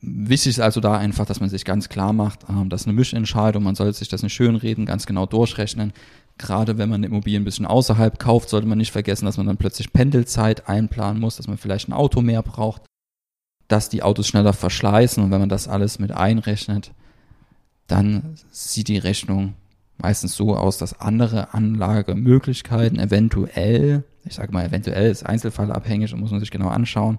Wichtig 0.00 0.50
ist 0.50 0.60
also 0.60 0.80
da 0.80 0.98
einfach, 0.98 1.24
dass 1.24 1.38
man 1.38 1.50
sich 1.50 1.64
ganz 1.64 1.88
klar 1.88 2.12
macht, 2.12 2.40
ähm, 2.48 2.68
das 2.68 2.82
ist 2.82 2.86
eine 2.88 2.94
Mischentscheidung, 2.94 3.62
man 3.62 3.76
sollte 3.76 3.98
sich 3.98 4.08
das 4.08 4.24
nicht 4.24 4.32
schönreden, 4.32 4.86
ganz 4.86 5.06
genau 5.06 5.26
durchrechnen. 5.26 5.92
Gerade 6.36 6.78
wenn 6.78 6.88
man 6.88 7.00
eine 7.00 7.06
Immobilie 7.06 7.38
ein 7.38 7.44
bisschen 7.44 7.66
außerhalb 7.66 8.18
kauft, 8.18 8.48
sollte 8.48 8.66
man 8.66 8.78
nicht 8.78 8.90
vergessen, 8.90 9.26
dass 9.26 9.36
man 9.36 9.46
dann 9.46 9.56
plötzlich 9.56 9.92
Pendelzeit 9.92 10.68
einplanen 10.68 11.20
muss, 11.20 11.36
dass 11.36 11.46
man 11.46 11.58
vielleicht 11.58 11.88
ein 11.88 11.92
Auto 11.92 12.20
mehr 12.20 12.42
braucht 12.42 12.82
dass 13.68 13.88
die 13.88 14.02
Autos 14.02 14.28
schneller 14.28 14.52
verschleißen 14.52 15.22
und 15.22 15.30
wenn 15.30 15.40
man 15.40 15.48
das 15.48 15.68
alles 15.68 15.98
mit 15.98 16.12
einrechnet, 16.12 16.92
dann 17.86 18.36
sieht 18.50 18.88
die 18.88 18.98
Rechnung 18.98 19.54
meistens 19.98 20.34
so 20.34 20.56
aus, 20.56 20.78
dass 20.78 21.00
andere 21.00 21.54
Anlagemöglichkeiten 21.54 22.98
eventuell, 22.98 24.04
ich 24.24 24.34
sage 24.34 24.52
mal 24.52 24.66
eventuell, 24.66 25.10
ist 25.10 25.24
einzelfallabhängig 25.24 26.12
und 26.12 26.20
muss 26.20 26.30
man 26.30 26.40
sich 26.40 26.50
genau 26.50 26.68
anschauen, 26.68 27.18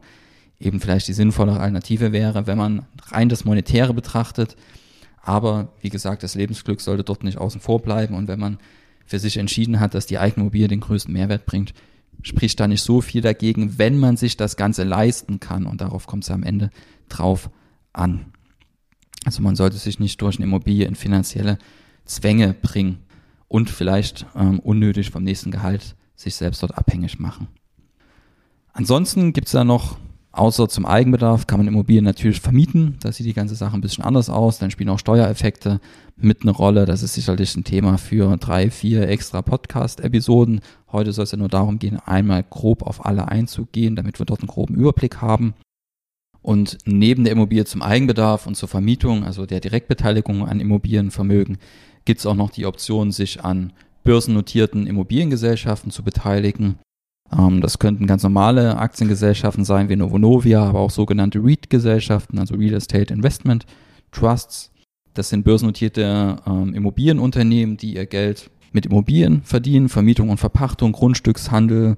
eben 0.59 0.79
vielleicht 0.79 1.07
die 1.07 1.13
sinnvollere 1.13 1.59
Alternative 1.59 2.11
wäre, 2.11 2.47
wenn 2.47 2.57
man 2.57 2.85
rein 3.07 3.29
das 3.29 3.45
Monetäre 3.45 3.93
betrachtet. 3.93 4.55
Aber 5.21 5.69
wie 5.81 5.89
gesagt, 5.89 6.23
das 6.23 6.35
Lebensglück 6.35 6.81
sollte 6.81 7.03
dort 7.03 7.23
nicht 7.23 7.37
außen 7.37 7.61
vor 7.61 7.81
bleiben 7.81 8.15
und 8.15 8.27
wenn 8.27 8.39
man 8.39 8.59
für 9.05 9.19
sich 9.19 9.37
entschieden 9.37 9.79
hat, 9.79 9.93
dass 9.93 10.05
die 10.05 10.17
Eigenmobilie 10.17 10.67
den 10.67 10.79
größten 10.79 11.13
Mehrwert 11.13 11.45
bringt, 11.45 11.73
spricht 12.21 12.59
da 12.59 12.67
nicht 12.67 12.81
so 12.81 13.01
viel 13.01 13.21
dagegen, 13.21 13.77
wenn 13.77 13.97
man 13.97 14.17
sich 14.17 14.37
das 14.37 14.57
Ganze 14.57 14.83
leisten 14.83 15.39
kann. 15.39 15.65
Und 15.65 15.81
darauf 15.81 16.07
kommt 16.07 16.23
es 16.23 16.31
am 16.31 16.43
Ende 16.43 16.69
drauf 17.09 17.49
an. 17.93 18.25
Also 19.25 19.41
man 19.41 19.55
sollte 19.55 19.77
sich 19.77 19.99
nicht 19.99 20.21
durch 20.21 20.37
eine 20.37 20.45
Immobilie 20.45 20.87
in 20.87 20.95
finanzielle 20.95 21.57
Zwänge 22.05 22.53
bringen 22.53 22.99
und 23.47 23.69
vielleicht 23.69 24.25
ähm, 24.35 24.59
unnötig 24.59 25.09
vom 25.09 25.23
nächsten 25.23 25.51
Gehalt 25.51 25.95
sich 26.15 26.35
selbst 26.35 26.61
dort 26.61 26.77
abhängig 26.77 27.19
machen. 27.19 27.47
Ansonsten 28.73 29.33
gibt 29.33 29.47
es 29.47 29.53
da 29.53 29.63
noch 29.63 29.97
Außer 30.35 30.67
zum 30.67 30.85
Eigenbedarf 30.85 31.47
kann 31.47 31.59
man 31.59 31.67
Immobilien 31.69 32.03
natürlich 32.03 32.41
vermieten. 32.41 32.97
Da 32.99 33.09
sieht 33.13 33.25
die 33.25 33.33
ganze 33.33 33.55
Sache 33.55 33.73
ein 33.73 33.79
bisschen 33.79 34.03
anders 34.03 34.29
aus. 34.29 34.59
Dann 34.59 34.69
spielen 34.69 34.89
auch 34.89 34.99
Steuereffekte 34.99 35.79
mit 36.17 36.41
eine 36.41 36.51
Rolle. 36.51 36.83
Das 36.83 37.03
ist 37.03 37.13
sicherlich 37.13 37.55
ein 37.55 37.63
Thema 37.63 37.97
für 37.97 38.35
drei, 38.35 38.69
vier 38.69 39.07
extra 39.07 39.41
Podcast-Episoden. 39.41 40.59
Heute 40.91 41.13
soll 41.13 41.23
es 41.23 41.31
ja 41.31 41.37
nur 41.37 41.47
darum 41.47 41.79
gehen, 41.79 41.99
einmal 42.05 42.43
grob 42.43 42.83
auf 42.83 43.05
alle 43.05 43.29
einzugehen, 43.29 43.95
damit 43.95 44.19
wir 44.19 44.25
dort 44.25 44.41
einen 44.41 44.49
groben 44.49 44.75
Überblick 44.75 45.21
haben. 45.21 45.53
Und 46.41 46.79
neben 46.83 47.23
der 47.23 47.31
Immobilie 47.31 47.63
zum 47.63 47.81
Eigenbedarf 47.81 48.45
und 48.45 48.55
zur 48.55 48.67
Vermietung, 48.67 49.23
also 49.23 49.45
der 49.45 49.61
Direktbeteiligung 49.61 50.45
an 50.45 50.59
Immobilienvermögen, 50.59 51.59
gibt 52.03 52.19
es 52.19 52.25
auch 52.25 52.35
noch 52.35 52.49
die 52.49 52.65
Option, 52.65 53.13
sich 53.13 53.45
an 53.45 53.71
börsennotierten 54.03 54.85
Immobiliengesellschaften 54.85 55.91
zu 55.91 56.03
beteiligen. 56.03 56.77
Ähm, 57.31 57.61
das 57.61 57.79
könnten 57.79 58.07
ganz 58.07 58.23
normale 58.23 58.77
Aktiengesellschaften 58.77 59.65
sein 59.65 59.89
wie 59.89 59.95
Novonovia, 59.95 60.63
aber 60.63 60.79
auch 60.79 60.91
sogenannte 60.91 61.39
REIT-Gesellschaften, 61.43 62.39
also 62.39 62.55
Real 62.55 62.73
Estate 62.73 63.13
Investment 63.13 63.65
Trusts. 64.11 64.71
Das 65.13 65.29
sind 65.29 65.43
börsennotierte 65.43 66.37
ähm, 66.45 66.73
Immobilienunternehmen, 66.73 67.77
die 67.77 67.95
ihr 67.95 68.05
Geld 68.05 68.49
mit 68.71 68.85
Immobilien 68.85 69.41
verdienen, 69.43 69.89
Vermietung 69.89 70.29
und 70.29 70.37
Verpachtung, 70.37 70.91
Grundstückshandel 70.91 71.95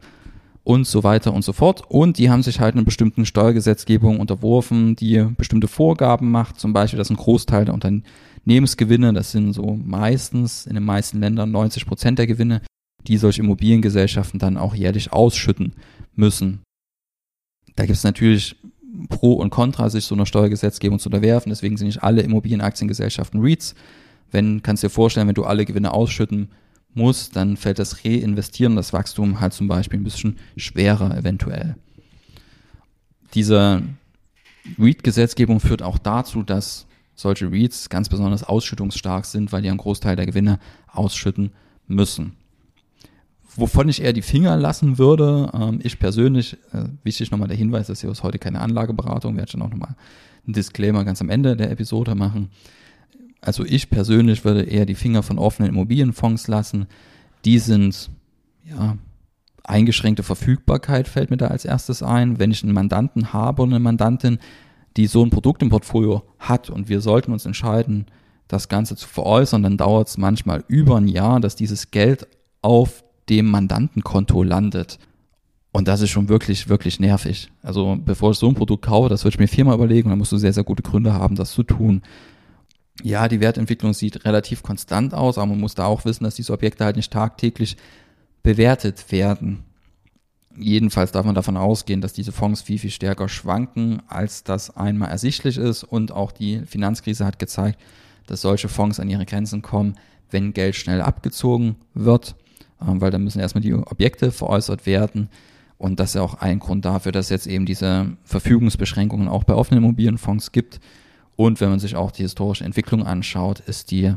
und 0.63 0.85
so 0.85 1.03
weiter 1.03 1.33
und 1.33 1.43
so 1.43 1.53
fort. 1.53 1.83
Und 1.89 2.17
die 2.17 2.29
haben 2.29 2.43
sich 2.43 2.59
halt 2.59 2.75
einer 2.75 2.83
bestimmten 2.83 3.25
Steuergesetzgebung 3.25 4.19
unterworfen, 4.19 4.95
die 4.95 5.25
bestimmte 5.37 5.67
Vorgaben 5.67 6.29
macht, 6.29 6.59
zum 6.59 6.73
Beispiel, 6.73 6.97
dass 6.97 7.09
ein 7.09 7.15
Großteil 7.15 7.65
der 7.65 7.73
Unternehmensgewinne, 7.73 9.13
das 9.13 9.31
sind 9.31 9.53
so 9.53 9.79
meistens 9.81 10.65
in 10.67 10.75
den 10.75 10.83
meisten 10.83 11.19
Ländern 11.19 11.51
90 11.51 11.85
Prozent 11.85 12.19
der 12.19 12.27
Gewinne, 12.27 12.61
die 13.05 13.17
solche 13.17 13.41
Immobiliengesellschaften 13.41 14.39
dann 14.39 14.57
auch 14.57 14.75
jährlich 14.75 15.13
ausschütten 15.13 15.73
müssen. 16.15 16.62
Da 17.75 17.86
gibt 17.86 17.97
es 17.97 18.03
natürlich 18.03 18.55
Pro 19.10 19.33
und 19.33 19.49
Contra, 19.49 19.89
sich 19.89 20.05
so 20.05 20.15
einer 20.15 20.25
Steuergesetzgebung 20.25 20.99
zu 20.99 21.10
unterwerfen. 21.10 21.49
Deswegen 21.49 21.77
sind 21.77 21.88
nicht 21.88 22.03
alle 22.03 22.21
Immobilienaktiengesellschaften 22.21 23.41
REITs. 23.41 23.75
Wenn, 24.31 24.62
kannst 24.62 24.83
dir 24.83 24.89
vorstellen, 24.89 25.27
wenn 25.27 25.36
du 25.36 25.45
alle 25.45 25.65
Gewinne 25.65 25.93
ausschütten 25.93 26.49
musst, 26.93 27.36
dann 27.36 27.57
fällt 27.57 27.79
das 27.79 28.03
Reinvestieren, 28.03 28.75
das 28.75 28.91
Wachstum 28.91 29.39
halt 29.39 29.53
zum 29.53 29.67
Beispiel 29.67 29.99
ein 29.99 30.03
bisschen 30.03 30.38
schwerer 30.57 31.15
eventuell. 31.15 31.75
Diese 33.33 33.83
REIT-Gesetzgebung 34.79 35.60
führt 35.60 35.83
auch 35.83 35.97
dazu, 35.97 36.43
dass 36.43 36.88
solche 37.13 37.51
REITs 37.51 37.89
ganz 37.89 38.10
besonders 38.10 38.43
ausschüttungsstark 38.43 39.25
sind, 39.25 39.51
weil 39.51 39.62
die 39.62 39.69
einen 39.69 39.77
Großteil 39.77 40.15
der 40.15 40.25
Gewinne 40.25 40.60
ausschütten 40.88 41.51
müssen. 41.88 42.36
Wovon 43.58 43.89
ich 43.89 44.04
eher 44.04 44.13
die 44.13 44.22
Finger 44.22 44.56
lassen 44.56 45.00
würde, 45.00 45.50
ähm, 45.52 45.80
ich 45.82 45.98
persönlich, 45.98 46.58
äh, 46.74 46.84
wichtig 47.04 47.32
nochmal 47.32 47.48
der 47.48 47.58
Hinweis, 47.58 47.88
dass 47.88 48.02
hier 48.02 48.12
ist 48.12 48.22
heute 48.22 48.38
keine 48.38 48.62
Anlageberatung, 48.62 49.36
werde 49.36 49.48
ich 49.48 49.52
dann 49.54 49.63
auch 49.63 49.72
nochmal 49.72 49.96
einen 50.46 50.54
Disclaimer 50.54 51.04
ganz 51.04 51.22
am 51.22 51.30
Ende 51.30 51.58
der 51.58 51.72
Episode 51.72 52.13
machen. 52.13 52.50
Also 53.41 53.65
ich 53.65 53.89
persönlich 53.89 54.46
würde 54.46 54.62
eher 54.62 54.86
die 54.86 54.93
Finger 54.93 55.24
von 55.24 55.39
offenen 55.39 55.72
Immobilienfonds 55.72 56.48
lassen. 56.48 56.86
Die 57.46 57.58
sind, 57.58 58.12
ja, 58.63 58.96
eingeschränkte 59.63 60.22
Verfügbarkeit 60.22 61.08
fällt 61.08 61.32
mir 61.32 61.38
da 61.38 61.48
als 61.48 61.65
erstes 61.65 62.04
ein. 62.04 62.38
Wenn 62.38 62.52
ich 62.52 62.63
einen 62.63 62.74
Mandanten 62.74 63.34
habe 63.34 63.63
und 63.63 63.70
eine 63.70 63.80
Mandantin, 63.80 64.38
die 64.98 65.08
so 65.08 65.24
ein 65.24 65.32
Produkt 65.32 65.63
im 65.63 65.70
Portfolio 65.70 66.24
hat 66.38 66.70
und 66.70 66.89
wir 66.89 67.02
sollten 67.02 67.32
uns 67.32 67.48
entscheiden, 67.48 68.06
das 68.48 68.70
Ganze 68.70 68.96
zu 68.96 69.08
veräußern, 69.08 69.63
dann 69.63 69.78
dauert 69.78 70.10
es 70.10 70.17
manchmal 70.17 70.63
über 70.67 70.98
ein 70.98 71.08
Jahr, 71.08 71.39
dass 71.39 71.56
dieses 71.56 71.89
Geld 71.89 72.28
auf 72.62 73.04
dem 73.29 73.47
Mandantenkonto 73.49 74.43
landet. 74.43 74.99
Und 75.71 75.87
das 75.87 76.01
ist 76.01 76.09
schon 76.09 76.29
wirklich, 76.29 76.69
wirklich 76.69 76.99
nervig. 76.99 77.51
Also 77.61 77.97
bevor 78.03 78.31
ich 78.31 78.37
so 78.37 78.47
ein 78.47 78.55
Produkt 78.55 78.85
kaufe, 78.85 79.09
das 79.09 79.23
würde 79.23 79.35
ich 79.35 79.39
mir 79.39 79.47
viermal 79.47 79.75
überlegen 79.75 80.09
dann 80.09 80.17
musst 80.17 80.31
du 80.31 80.37
sehr, 80.37 80.53
sehr 80.53 80.63
gute 80.63 80.83
Gründe 80.83 81.13
haben, 81.13 81.35
das 81.35 81.51
zu 81.51 81.63
tun. 81.63 82.01
Ja, 83.03 83.27
die 83.27 83.41
Wertentwicklung 83.41 83.93
sieht 83.93 84.25
relativ 84.25 84.63
konstant 84.63 85.13
aus, 85.13 85.37
aber 85.37 85.47
man 85.47 85.59
muss 85.59 85.75
da 85.75 85.85
auch 85.85 86.03
wissen, 86.03 86.23
dass 86.23 86.35
diese 86.35 86.51
Objekte 86.53 86.83
halt 86.83 86.95
nicht 86.95 87.13
tagtäglich 87.13 87.77
bewertet 88.41 89.11
werden. 89.11 89.65
Jedenfalls 90.57 91.11
darf 91.11 91.25
man 91.25 91.35
davon 91.35 91.57
ausgehen, 91.57 92.01
dass 92.01 92.13
diese 92.13 92.31
Fonds 92.31 92.63
viel, 92.63 92.79
viel 92.79 92.89
stärker 92.89 93.29
schwanken, 93.29 94.01
als 94.07 94.43
das 94.43 94.75
einmal 94.75 95.09
ersichtlich 95.09 95.57
ist. 95.57 95.83
Und 95.83 96.11
auch 96.11 96.31
die 96.31 96.61
Finanzkrise 96.65 97.25
hat 97.25 97.37
gezeigt, 97.37 97.79
dass 98.25 98.41
solche 98.41 98.67
Fonds 98.67 98.99
an 98.99 99.09
ihre 99.09 99.27
Grenzen 99.27 99.61
kommen, 99.61 99.95
wenn 100.31 100.53
Geld 100.53 100.75
schnell 100.75 101.01
abgezogen 101.01 101.75
wird. 101.93 102.35
Ähm, 102.81 103.01
weil 103.01 103.11
dann 103.11 103.23
müssen 103.23 103.39
erstmal 103.39 103.61
die 103.61 103.73
Objekte 103.73 104.31
veräußert 104.31 104.85
werden. 104.85 105.29
Und 105.77 105.99
das 105.99 106.09
ist 106.09 106.15
ja 106.15 106.21
auch 106.21 106.35
ein 106.35 106.59
Grund 106.59 106.85
dafür, 106.85 107.11
dass 107.11 107.27
es 107.27 107.29
jetzt 107.29 107.47
eben 107.47 107.65
diese 107.65 108.17
Verfügungsbeschränkungen 108.23 109.27
auch 109.27 109.43
bei 109.43 109.53
offenen 109.53 109.83
Immobilienfonds 109.83 110.51
gibt. 110.51 110.79
Und 111.35 111.61
wenn 111.61 111.69
man 111.69 111.79
sich 111.79 111.95
auch 111.95 112.11
die 112.11 112.23
historische 112.23 112.63
Entwicklung 112.63 113.03
anschaut, 113.05 113.59
ist 113.61 113.91
die 113.91 114.13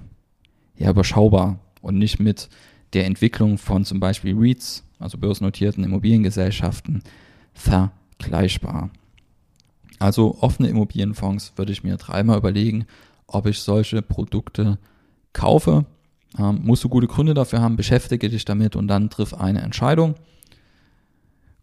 ja 0.77 0.91
überschaubar 0.91 1.59
und 1.83 1.99
nicht 1.99 2.19
mit 2.19 2.49
der 2.95 3.05
Entwicklung 3.07 3.59
von 3.59 3.85
zum 3.85 4.01
Beispiel 4.01 4.35
REITs, 4.37 4.85
also 4.99 5.19
börsennotierten 5.19 5.85
Immobiliengesellschaften, 5.85 7.03
vergleichbar. 7.53 8.91
Also 9.99 10.39
offene 10.41 10.69
Immobilienfonds 10.69 11.53
würde 11.57 11.73
ich 11.73 11.85
mir 11.85 11.99
dreimal 11.99 12.39
überlegen, 12.39 12.87
ob 13.27 13.47
ich 13.47 13.59
solche 13.59 14.01
Produkte 14.01 14.79
kaufe 15.35 15.85
ähm, 16.39 16.61
musst 16.63 16.85
du 16.85 16.89
gute 16.89 17.07
Gründe 17.07 17.35
dafür 17.35 17.61
haben, 17.61 17.77
beschäftige 17.77 18.29
dich 18.29 18.45
damit 18.45 18.77
und 18.77 18.89
dann 18.89 19.11
triff 19.11 19.35
eine 19.35 19.63
Entscheidung. 19.63 20.15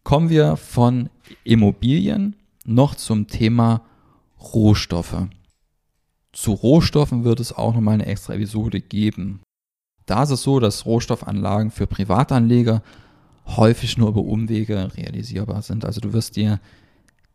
Kommen 0.03 0.29
wir 0.29 0.55
von 0.55 1.09
Immobilien 1.43 2.35
noch 2.65 2.95
zum 2.95 3.27
Thema 3.27 3.81
Rohstoffe. 4.53 5.27
Zu 6.33 6.51
Rohstoffen 6.51 7.23
wird 7.23 7.39
es 7.39 7.53
auch 7.53 7.73
nochmal 7.73 7.95
eine 7.95 8.05
extra 8.05 8.33
Episode 8.33 8.79
geben. 8.79 9.41
Da 10.05 10.23
ist 10.23 10.29
es 10.29 10.43
so, 10.43 10.59
dass 10.59 10.85
Rohstoffanlagen 10.85 11.71
für 11.71 11.87
Privatanleger 11.87 12.81
häufig 13.45 13.97
nur 13.97 14.09
über 14.09 14.21
Umwege 14.21 14.91
realisierbar 14.95 15.61
sind. 15.61 15.83
Also 15.85 15.99
du 16.01 16.13
wirst 16.13 16.35
dir 16.35 16.59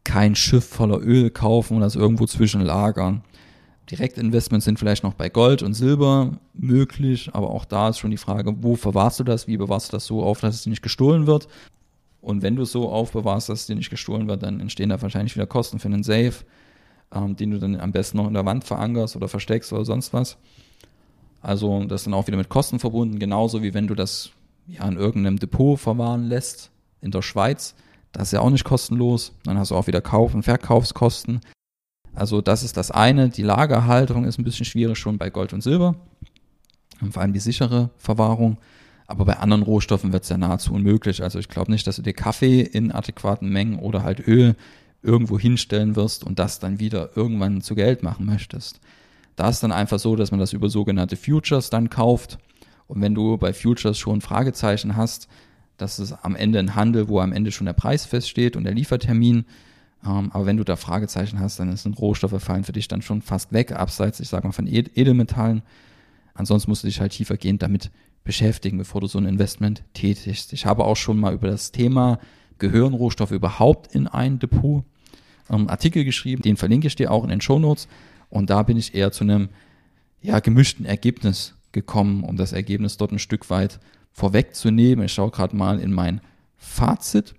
kein 0.05 0.35
Schiff 0.35 0.67
voller 0.67 1.01
Öl 1.01 1.31
kaufen 1.31 1.77
und 1.77 1.81
das 1.81 1.95
irgendwo 1.95 2.27
zwischenlagern. 2.27 3.23
Direktinvestments 3.91 4.65
sind 4.65 4.79
vielleicht 4.79 5.03
noch 5.03 5.15
bei 5.15 5.29
Gold 5.29 5.63
und 5.63 5.75
Silber 5.75 6.39
möglich, 6.55 7.31
aber 7.33 7.51
auch 7.51 7.65
da 7.65 7.89
ist 7.89 7.99
schon 7.99 8.11
die 8.11 8.17
Frage, 8.17 8.55
wo 8.63 8.77
verwahrst 8.77 9.21
du 9.21 9.25
das, 9.25 9.49
wie 9.49 9.57
bewahrst 9.57 9.93
du 9.93 9.97
das 9.97 10.07
so 10.07 10.23
auf, 10.23 10.41
dass 10.41 10.55
es 10.55 10.63
dir 10.63 10.71
nicht 10.71 10.83
gestohlen 10.83 11.27
wird. 11.27 11.49
Und 12.21 12.43
wenn 12.43 12.55
du 12.55 12.63
es 12.63 12.73
so 12.73 12.89
aufbewahrst, 12.89 13.49
dass 13.49 13.61
es 13.61 13.67
dir 13.67 13.75
nicht 13.75 13.91
gestohlen 13.91 14.29
wird, 14.29 14.45
dann 14.45 14.61
entstehen 14.61 14.91
da 14.91 15.03
wahrscheinlich 15.03 15.35
wieder 15.35 15.47
Kosten 15.47 15.81
für 15.81 15.89
einen 15.89 16.05
Safe, 16.05 16.33
ähm, 17.13 17.37
den 17.37 17.51
du 17.51 17.59
dann 17.59 17.79
am 17.81 17.93
besten 17.93 18.19
noch 18.19 18.29
in 18.29 18.35
der 18.35 18.47
Wand 18.47 18.65
verankerst 18.65 19.17
oder 19.17 19.29
versteckst 19.29 19.73
oder 19.73 19.85
sonst 19.85 20.13
was. 20.13 20.39
Also 21.41 21.85
das 21.85 22.03
ist 22.03 22.07
dann 22.07 22.15
auch 22.15 22.29
wieder 22.29 22.37
mit 22.37 22.49
Kosten 22.49 22.79
verbunden, 22.79 23.19
genauso 23.19 23.63
wie 23.63 23.75
wenn 23.75 23.89
du 23.89 23.97
das 23.97 24.31
ja 24.69 24.87
in 24.87 24.97
irgendeinem 24.97 25.41
Depot 25.41 25.79
verwahren 25.79 26.29
lässt 26.29 26.71
in 27.01 27.11
der 27.11 27.23
Schweiz. 27.23 27.75
Das 28.13 28.29
ist 28.29 28.33
ja 28.33 28.41
auch 28.41 28.51
nicht 28.51 28.65
kostenlos. 28.65 29.33
Dann 29.45 29.59
hast 29.59 29.73
du 29.73 29.75
auch 29.75 29.89
wieder 29.89 30.01
Kauf- 30.01 30.35
und 30.35 30.45
Verkaufskosten. 30.45 31.41
Also 32.15 32.41
das 32.41 32.63
ist 32.63 32.77
das 32.77 32.91
eine. 32.91 33.31
Die 33.31 33.43
Lagerhaltung 33.43 34.25
ist 34.25 34.39
ein 34.39 34.45
bisschen 34.45 34.67
schwierig 34.67 34.99
schon 34.99 35.19
bei 35.19 35.31
Gold 35.31 35.53
und 35.53 35.63
Silber. 35.63 35.97
Und 37.01 37.13
vor 37.13 37.23
allem 37.23 37.33
die 37.33 37.41
sichere 37.41 37.91
Verwahrung. 37.97 38.59
Aber 39.07 39.25
bei 39.25 39.37
anderen 39.39 39.63
Rohstoffen 39.63 40.13
wird 40.13 40.23
es 40.25 40.29
ja 40.29 40.39
nahezu 40.39 40.73
unmöglich. 40.73 41.23
Also 41.23 41.39
ich 41.39 41.49
glaube 41.49 41.71
nicht, 41.71 41.87
dass 41.87 41.97
du 41.97 42.03
dir 42.03 42.13
Kaffee 42.13 42.61
in 42.61 42.93
adäquaten 42.93 43.49
Mengen 43.49 43.79
oder 43.79 44.03
halt 44.03 44.27
Öl 44.27 44.57
irgendwo 45.03 45.39
hinstellen 45.39 45.97
wirst 45.97 46.25
und 46.25 46.39
das 46.39 46.61
dann 46.61 46.79
wieder 46.79 47.11
irgendwann 47.17 47.61
zu 47.61 47.75
Geld 47.75 48.03
machen 48.03 48.25
möchtest. 48.25 48.81
Da 49.37 49.49
ist 49.49 49.63
dann 49.63 49.73
einfach 49.73 49.99
so, 49.99 50.15
dass 50.17 50.31
man 50.31 50.41
das 50.41 50.53
über 50.53 50.69
sogenannte 50.69 51.17
Futures 51.17 51.71
dann 51.71 51.91
kauft. 51.91 52.39
Und 52.87 53.01
wenn 53.01 53.15
du 53.15 53.37
bei 53.37 53.53
Futures 53.53 53.99
schon 53.99 54.21
Fragezeichen 54.21 54.97
hast, 54.97 55.29
dass 55.77 55.99
es 55.99 56.13
am 56.13 56.37
Ende 56.37 56.59
ein 56.59 56.77
Handel, 56.77 57.09
wo 57.09 57.21
am 57.21 57.33
Ende 57.33 57.51
schon 57.51 57.67
der 57.67 57.73
Preis 57.73 58.05
feststeht 58.05 58.57
und 58.57 58.65
der 58.65 58.75
Liefertermin, 58.75 59.47
aber 60.03 60.47
wenn 60.47 60.57
du 60.57 60.65
da 60.65 60.77
Fragezeichen 60.77 61.39
hast, 61.39 61.61
dann 61.61 61.77
sind 61.77 61.99
Rohstoffe 61.99 62.43
fallen 62.43 62.65
für 62.65 62.73
dich 62.73 62.89
dann 62.89 63.03
schon 63.03 63.23
fast 63.23 63.53
weg, 63.53 63.73
abseits, 63.73 64.19
ich 64.21 64.29
sag 64.29 64.45
mal, 64.45 64.53
von 64.53 64.67
Edelmetallen. 64.67 65.63
Ansonsten 66.35 66.71
musst 66.71 66.83
du 66.83 66.89
dich 66.89 67.01
halt 67.01 67.13
tiefergehend 67.13 67.63
damit 67.63 67.91
beschäftigen, 68.25 68.79
bevor 68.79 69.01
du 69.01 69.07
so 69.07 69.19
ein 69.19 69.27
Investment 69.27 69.85
tätigst. 69.95 70.53
Ich 70.53 70.67
habe 70.67 70.85
auch 70.85 70.97
schon 70.97 71.19
mal 71.19 71.35
über 71.35 71.49
das 71.49 71.73
Thema, 71.73 72.19
gehören 72.59 72.95
Rohstoffe 72.95 73.33
überhaupt 73.33 73.95
in 73.95 74.07
ein 74.07 74.39
Depot, 74.39 74.85
ähm, 75.51 75.69
Artikel 75.69 76.05
geschrieben, 76.05 76.43
den 76.43 76.57
verlinke 76.57 76.87
ich 76.87 76.97
dir 76.97 77.11
auch 77.11 77.25
in 77.25 77.31
den 77.31 77.41
Show 77.41 77.59
Notes. 77.59 77.89
Und 78.29 78.51
da 78.51 78.63
bin 78.63 78.77
ich 78.77 78.95
eher 78.95 79.13
zu 79.13 79.25
einem 79.25 79.51
ja, 80.21 80.41
gemischten 80.41 80.87
Ergebnis 80.87 81.55
gekommen, 81.73 82.25
um 82.25 82.37
das 82.37 82.53
Ergebnis 82.53 82.97
dort 82.97 83.13
ein 83.13 83.19
Stück 83.19 83.51
weit 83.51 83.81
vorwegzunehmen. 84.13 85.05
Ich 85.05 85.13
schaue 85.13 85.31
gerade 85.31 85.57
mal 85.57 85.81
in 85.81 85.93
mein 85.93 86.21
Fazit. 86.57 87.35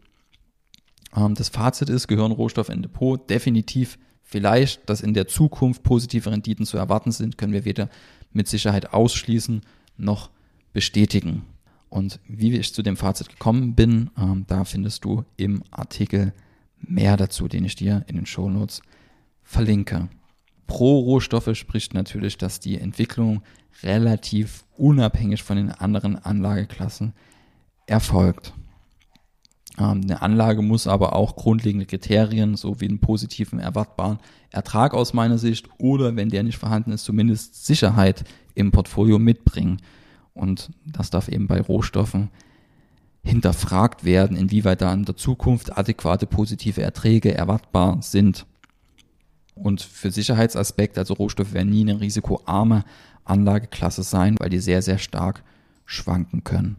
Ähm, 1.15 1.35
das 1.35 1.49
Fazit 1.49 1.89
ist, 1.89 2.07
gehören 2.07 2.31
Rohstoffe 2.31 2.69
in 2.69 2.81
Depot 2.81 3.29
definitiv 3.29 3.97
vielleicht, 4.21 4.89
dass 4.89 5.01
in 5.01 5.13
der 5.13 5.27
Zukunft 5.27 5.83
positive 5.83 6.31
Renditen 6.31 6.65
zu 6.65 6.77
erwarten 6.77 7.11
sind, 7.11 7.37
können 7.37 7.53
wir 7.53 7.65
weder 7.65 7.89
mit 8.31 8.47
Sicherheit 8.47 8.93
ausschließen 8.93 9.61
noch 9.97 10.29
bestätigen. 10.73 11.43
Und 11.89 12.19
wie 12.27 12.55
ich 12.55 12.73
zu 12.73 12.81
dem 12.81 12.97
Fazit 12.97 13.29
gekommen 13.29 13.75
bin, 13.75 14.09
ähm, 14.17 14.45
da 14.47 14.63
findest 14.63 15.05
du 15.05 15.23
im 15.37 15.63
Artikel 15.69 16.33
mehr 16.79 17.17
dazu, 17.17 17.47
den 17.47 17.65
ich 17.65 17.75
dir 17.75 18.03
in 18.07 18.15
den 18.15 18.25
Shownotes 18.25 18.81
verlinke. 19.43 20.09
Pro 20.65 20.99
Rohstoffe 20.99 21.55
spricht 21.55 21.93
natürlich, 21.93 22.37
dass 22.37 22.59
die 22.59 22.79
Entwicklung 22.79 23.43
relativ 23.83 24.65
unabhängig 24.77 25.43
von 25.43 25.57
den 25.57 25.69
anderen 25.69 26.15
Anlageklassen 26.15 27.13
erfolgt. 27.85 28.53
Ähm, 29.77 30.01
eine 30.03 30.21
Anlage 30.21 30.61
muss 30.61 30.87
aber 30.87 31.15
auch 31.15 31.35
grundlegende 31.35 31.85
Kriterien, 31.85 32.55
so 32.55 32.79
wie 32.79 32.87
einen 32.87 32.99
positiven 32.99 33.59
erwartbaren 33.59 34.19
Ertrag 34.51 34.93
aus 34.93 35.13
meiner 35.13 35.37
Sicht 35.37 35.67
oder 35.77 36.15
wenn 36.15 36.29
der 36.29 36.43
nicht 36.43 36.57
vorhanden 36.57 36.91
ist, 36.91 37.05
zumindest 37.05 37.65
Sicherheit 37.65 38.23
im 38.55 38.71
Portfolio 38.71 39.19
mitbringen. 39.19 39.81
Und 40.33 40.71
das 40.85 41.09
darf 41.09 41.27
eben 41.27 41.47
bei 41.47 41.61
Rohstoffen 41.61 42.29
hinterfragt 43.23 44.03
werden, 44.03 44.35
inwieweit 44.35 44.81
da 44.81 44.93
in 44.93 45.05
der 45.05 45.15
Zukunft 45.15 45.77
adäquate 45.77 46.25
positive 46.25 46.81
Erträge 46.81 47.33
erwartbar 47.33 48.01
sind. 48.01 48.45
Und 49.55 49.81
für 49.81 50.11
Sicherheitsaspekte, 50.11 50.99
also 50.99 51.13
Rohstoffe 51.13 51.53
werden 51.53 51.69
nie 51.69 51.81
eine 51.81 52.01
risikoarme 52.01 52.83
Anlageklasse 53.23 54.03
sein, 54.03 54.35
weil 54.39 54.49
die 54.49 54.59
sehr, 54.59 54.81
sehr 54.81 54.97
stark 54.97 55.43
schwanken 55.85 56.43
können. 56.43 56.77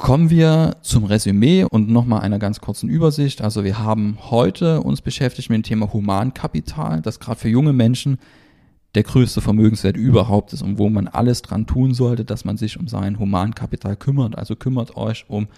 Kommen 0.00 0.30
wir 0.30 0.76
zum 0.80 1.04
Resümee 1.04 1.64
und 1.64 1.90
nochmal 1.90 2.22
einer 2.22 2.38
ganz 2.38 2.62
kurzen 2.62 2.88
Übersicht. 2.88 3.42
Also 3.42 3.64
wir 3.64 3.78
haben 3.78 4.16
heute 4.30 4.80
uns 4.80 5.02
beschäftigt 5.02 5.50
mit 5.50 5.58
dem 5.58 5.62
Thema 5.62 5.92
Humankapital, 5.92 7.02
das 7.02 7.20
gerade 7.20 7.38
für 7.38 7.50
junge 7.50 7.74
Menschen 7.74 8.18
der 8.94 9.02
größte 9.02 9.42
Vermögenswert 9.42 9.98
überhaupt 9.98 10.54
ist 10.54 10.62
und 10.62 10.78
wo 10.78 10.88
man 10.88 11.06
alles 11.06 11.42
dran 11.42 11.66
tun 11.66 11.92
sollte, 11.92 12.24
dass 12.24 12.46
man 12.46 12.56
sich 12.56 12.80
um 12.80 12.88
sein 12.88 13.18
Humankapital 13.18 13.94
kümmert. 13.94 14.38
Also 14.38 14.56
kümmert 14.56 14.96
euch 14.96 15.26
um 15.28 15.48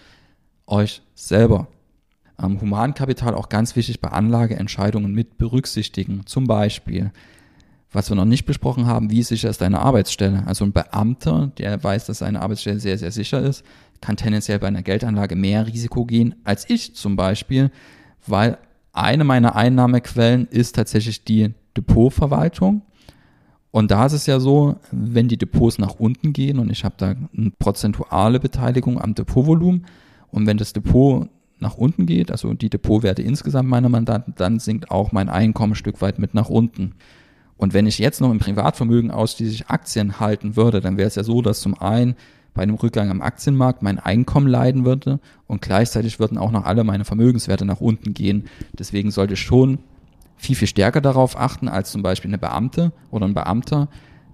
euch 0.66 1.02
selber. 1.14 1.68
Ähm, 2.42 2.60
Humankapital 2.60 3.34
auch 3.36 3.48
ganz 3.48 3.76
wichtig 3.76 4.00
bei 4.00 4.08
Anlageentscheidungen 4.08 5.14
mit 5.14 5.38
berücksichtigen. 5.38 6.26
Zum 6.26 6.48
Beispiel, 6.48 7.12
was 7.92 8.10
wir 8.10 8.16
noch 8.16 8.24
nicht 8.24 8.44
besprochen 8.44 8.86
haben, 8.86 9.08
wie 9.08 9.22
sicher 9.22 9.50
ist 9.50 9.60
deine 9.60 9.78
Arbeitsstelle? 9.78 10.42
Also 10.46 10.64
ein 10.64 10.72
Beamter, 10.72 11.52
der 11.58 11.82
weiß, 11.82 12.06
dass 12.06 12.18
seine 12.18 12.42
Arbeitsstelle 12.42 12.80
sehr, 12.80 12.98
sehr 12.98 13.12
sicher 13.12 13.40
ist, 13.40 13.64
kann 14.02 14.16
tendenziell 14.16 14.58
bei 14.58 14.66
einer 14.66 14.82
Geldanlage 14.82 15.36
mehr 15.36 15.66
Risiko 15.66 16.04
gehen 16.04 16.34
als 16.44 16.68
ich 16.68 16.94
zum 16.94 17.16
Beispiel, 17.16 17.70
weil 18.26 18.58
eine 18.92 19.24
meiner 19.24 19.56
Einnahmequellen 19.56 20.46
ist 20.48 20.76
tatsächlich 20.76 21.24
die 21.24 21.54
Depotverwaltung. 21.76 22.82
Und 23.70 23.90
da 23.90 24.04
ist 24.04 24.12
es 24.12 24.26
ja 24.26 24.38
so, 24.38 24.76
wenn 24.90 25.28
die 25.28 25.38
Depots 25.38 25.78
nach 25.78 25.94
unten 25.94 26.34
gehen 26.34 26.58
und 26.58 26.70
ich 26.70 26.84
habe 26.84 26.96
da 26.98 27.14
eine 27.34 27.50
prozentuale 27.58 28.38
Beteiligung 28.38 29.00
am 29.00 29.14
Depotvolumen 29.14 29.86
und 30.30 30.46
wenn 30.46 30.58
das 30.58 30.74
Depot 30.74 31.30
nach 31.58 31.78
unten 31.78 32.04
geht, 32.04 32.30
also 32.30 32.52
die 32.52 32.68
Depotwerte 32.68 33.22
insgesamt 33.22 33.70
meiner 33.70 33.88
Mandanten, 33.88 34.34
dann 34.36 34.58
sinkt 34.58 34.90
auch 34.90 35.12
mein 35.12 35.30
Einkommen 35.30 35.72
ein 35.72 35.76
Stück 35.76 36.02
weit 36.02 36.18
mit 36.18 36.34
nach 36.34 36.50
unten. 36.50 36.92
Und 37.56 37.72
wenn 37.72 37.86
ich 37.86 37.98
jetzt 37.98 38.20
noch 38.20 38.30
im 38.30 38.40
Privatvermögen 38.40 39.10
ausschließlich 39.10 39.68
Aktien 39.68 40.20
halten 40.20 40.56
würde, 40.56 40.80
dann 40.80 40.98
wäre 40.98 41.08
es 41.08 41.14
ja 41.14 41.22
so, 41.22 41.40
dass 41.40 41.60
zum 41.60 41.80
einen 41.80 42.16
bei 42.54 42.62
einem 42.62 42.74
Rückgang 42.74 43.10
am 43.10 43.22
Aktienmarkt 43.22 43.82
mein 43.82 43.98
Einkommen 43.98 44.46
leiden 44.46 44.84
würde 44.84 45.20
und 45.46 45.62
gleichzeitig 45.62 46.18
würden 46.18 46.38
auch 46.38 46.50
noch 46.50 46.64
alle 46.64 46.84
meine 46.84 47.04
Vermögenswerte 47.04 47.64
nach 47.64 47.80
unten 47.80 48.14
gehen. 48.14 48.44
Deswegen 48.78 49.10
sollte 49.10 49.34
ich 49.34 49.40
schon 49.40 49.78
viel, 50.36 50.56
viel 50.56 50.68
stärker 50.68 51.00
darauf 51.00 51.38
achten 51.38 51.68
als 51.68 51.92
zum 51.92 52.02
Beispiel 52.02 52.30
eine 52.30 52.38
Beamte 52.38 52.92
oder 53.10 53.26
ein 53.26 53.34
Beamter, 53.34 53.88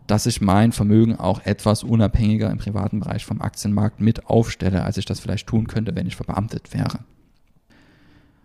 dass 0.06 0.26
ich 0.26 0.40
mein 0.40 0.72
Vermögen 0.72 1.16
auch 1.16 1.44
etwas 1.44 1.84
unabhängiger 1.84 2.50
im 2.50 2.58
privaten 2.58 3.00
Bereich 3.00 3.26
vom 3.26 3.42
Aktienmarkt 3.42 4.00
mit 4.00 4.26
aufstelle, 4.26 4.82
als 4.84 4.96
ich 4.96 5.04
das 5.04 5.20
vielleicht 5.20 5.46
tun 5.46 5.66
könnte, 5.66 5.94
wenn 5.94 6.06
ich 6.06 6.16
verbeamtet 6.16 6.72
wäre. 6.72 7.00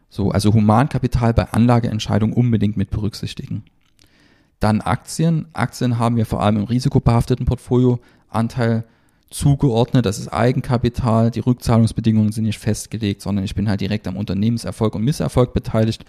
So, 0.09 0.29
also 0.29 0.53
Humankapital 0.53 1.33
bei 1.33 1.45
Anlageentscheidungen 1.51 2.35
unbedingt 2.35 2.77
mit 2.77 2.91
berücksichtigen. 2.91 3.63
Dann 4.59 4.81
Aktien. 4.81 5.47
Aktien 5.53 5.97
haben 5.97 6.17
wir 6.17 6.25
vor 6.25 6.43
allem 6.43 6.57
im 6.57 6.63
risikobehafteten 6.65 7.45
Portfolioanteil 7.45 8.83
zugeordnet. 9.33 10.05
Das 10.05 10.19
ist 10.19 10.29
Eigenkapital. 10.29 11.31
Die 11.31 11.39
Rückzahlungsbedingungen 11.39 12.31
sind 12.31 12.45
nicht 12.45 12.59
festgelegt, 12.59 13.21
sondern 13.21 13.43
ich 13.43 13.55
bin 13.55 13.67
halt 13.67 13.81
direkt 13.81 14.07
am 14.07 14.15
Unternehmenserfolg 14.15 14.95
und 14.95 15.03
Misserfolg 15.03 15.53
beteiligt. 15.53 16.05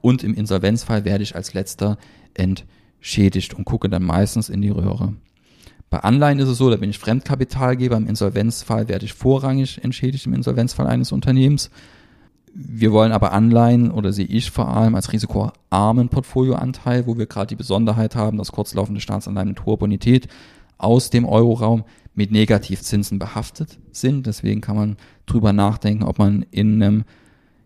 Und 0.00 0.24
im 0.24 0.34
Insolvenzfall 0.34 1.04
werde 1.04 1.24
ich 1.24 1.34
als 1.34 1.52
letzter 1.52 1.98
entschädigt 2.34 3.54
und 3.54 3.64
gucke 3.64 3.88
dann 3.88 4.04
meistens 4.04 4.48
in 4.48 4.62
die 4.62 4.70
Röhre. 4.70 5.14
Bei 5.90 5.98
Anleihen 5.98 6.38
ist 6.38 6.48
es 6.48 6.58
so, 6.58 6.70
da 6.70 6.76
bin 6.76 6.90
ich 6.90 6.98
Fremdkapitalgeber. 6.98 7.96
Im 7.96 8.06
Insolvenzfall 8.06 8.88
werde 8.88 9.04
ich 9.04 9.12
vorrangig 9.12 9.82
entschädigt 9.82 10.26
im 10.26 10.34
Insolvenzfall 10.34 10.86
eines 10.86 11.10
Unternehmens. 11.10 11.70
Wir 12.54 12.92
wollen 12.92 13.12
aber 13.12 13.32
Anleihen 13.32 13.90
oder 13.90 14.12
sehe 14.12 14.26
ich 14.26 14.50
vor 14.50 14.68
allem 14.68 14.94
als 14.94 15.12
risikoarmen 15.12 16.08
Portfolioanteil, 16.08 17.06
wo 17.06 17.18
wir 17.18 17.26
gerade 17.26 17.48
die 17.48 17.56
Besonderheit 17.56 18.16
haben, 18.16 18.38
dass 18.38 18.52
kurzlaufende 18.52 19.00
Staatsanleihen 19.00 19.48
mit 19.48 19.66
hoher 19.66 19.78
Bonität 19.78 20.28
aus 20.78 21.10
dem 21.10 21.24
Euroraum 21.24 21.84
mit 22.20 22.32
Negativzinsen 22.32 23.18
behaftet 23.18 23.78
sind. 23.92 24.26
Deswegen 24.26 24.60
kann 24.60 24.76
man 24.76 24.96
drüber 25.24 25.54
nachdenken, 25.54 26.04
ob 26.04 26.18
man 26.18 26.44
in 26.50 26.82
einem 26.82 27.04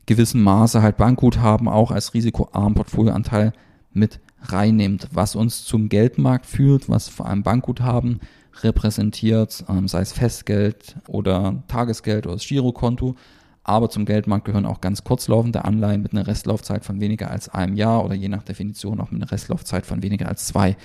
gewissen 0.06 0.44
Maße 0.44 0.80
halt 0.80 0.96
Bankguthaben 0.96 1.66
auch 1.66 1.90
als 1.90 2.14
risikoarmen 2.14 2.74
Portfolioanteil 2.74 3.52
mit 3.92 4.20
reinnimmt, 4.42 5.08
was 5.10 5.34
uns 5.34 5.64
zum 5.64 5.88
Geldmarkt 5.88 6.46
führt, 6.46 6.88
was 6.88 7.08
vor 7.08 7.26
allem 7.26 7.42
Bankguthaben 7.42 8.20
repräsentiert, 8.62 9.64
ähm, 9.68 9.88
sei 9.88 10.02
es 10.02 10.12
Festgeld 10.12 10.94
oder 11.08 11.64
Tagesgeld 11.66 12.24
oder 12.24 12.36
das 12.36 12.46
Girokonto. 12.46 13.16
Aber 13.64 13.90
zum 13.90 14.04
Geldmarkt 14.04 14.44
gehören 14.44 14.66
auch 14.66 14.80
ganz 14.80 15.02
kurzlaufende 15.02 15.64
Anleihen 15.64 16.00
mit 16.00 16.12
einer 16.12 16.28
Restlaufzeit 16.28 16.84
von 16.84 17.00
weniger 17.00 17.28
als 17.28 17.48
einem 17.48 17.74
Jahr 17.74 18.04
oder 18.04 18.14
je 18.14 18.28
nach 18.28 18.44
Definition 18.44 19.00
auch 19.00 19.10
mit 19.10 19.20
einer 19.20 19.32
Restlaufzeit 19.32 19.84
von 19.84 20.04
weniger 20.04 20.28
als 20.28 20.46
zwei 20.46 20.76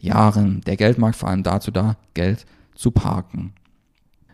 Jahren. 0.00 0.60
Der 0.62 0.76
Geldmarkt 0.76 1.14
vor 1.14 1.28
allem 1.28 1.44
dazu 1.44 1.70
da, 1.70 1.96
Geld 2.14 2.46
zu 2.74 2.90
parken. 2.90 3.54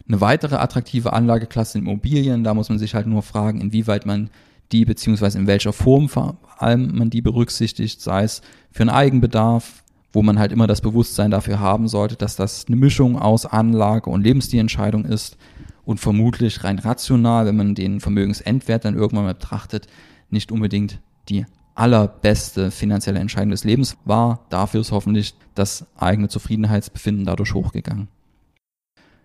Eine 0.08 0.20
weitere 0.20 0.56
attraktive 0.56 1.12
Anlageklasse 1.12 1.72
sind 1.72 1.82
Immobilien. 1.82 2.42
Da 2.42 2.54
muss 2.54 2.70
man 2.70 2.78
sich 2.78 2.94
halt 2.94 3.06
nur 3.06 3.22
fragen, 3.22 3.60
inwieweit 3.60 4.06
man 4.06 4.30
die 4.72 4.84
beziehungsweise 4.84 5.38
in 5.38 5.46
welcher 5.46 5.72
Form 5.72 6.08
vor 6.08 6.38
allem 6.58 6.96
man 6.96 7.10
die 7.10 7.22
berücksichtigt, 7.22 8.00
sei 8.00 8.24
es 8.24 8.42
für 8.70 8.82
einen 8.82 8.90
Eigenbedarf, 8.90 9.82
wo 10.12 10.22
man 10.22 10.38
halt 10.38 10.52
immer 10.52 10.66
das 10.66 10.80
Bewusstsein 10.80 11.30
dafür 11.30 11.60
haben 11.60 11.88
sollte, 11.88 12.16
dass 12.16 12.36
das 12.36 12.66
eine 12.66 12.76
Mischung 12.76 13.18
aus 13.18 13.46
Anlage 13.46 14.10
und 14.10 14.22
Lebensstilentscheidung 14.22 15.04
ist 15.04 15.36
und 15.84 16.00
vermutlich 16.00 16.64
rein 16.64 16.78
rational, 16.78 17.46
wenn 17.46 17.56
man 17.56 17.74
den 17.74 18.00
Vermögensendwert 18.00 18.84
dann 18.84 18.94
irgendwann 18.94 19.24
mal 19.24 19.34
betrachtet, 19.34 19.86
nicht 20.30 20.52
unbedingt 20.52 21.00
die 21.28 21.46
allerbeste 21.74 22.70
finanzielle 22.70 23.20
Entscheidung 23.20 23.50
des 23.50 23.64
Lebens 23.64 23.96
war. 24.04 24.46
Dafür 24.50 24.80
ist 24.80 24.92
hoffentlich 24.92 25.34
das 25.54 25.86
eigene 25.96 26.28
Zufriedenheitsbefinden 26.28 27.24
dadurch 27.24 27.54
hochgegangen. 27.54 28.08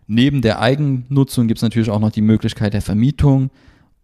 Neben 0.07 0.41
der 0.41 0.59
Eigennutzung 0.59 1.47
gibt 1.47 1.59
es 1.59 1.63
natürlich 1.63 1.89
auch 1.89 1.99
noch 1.99 2.11
die 2.11 2.21
Möglichkeit 2.21 2.73
der 2.73 2.81
Vermietung 2.81 3.49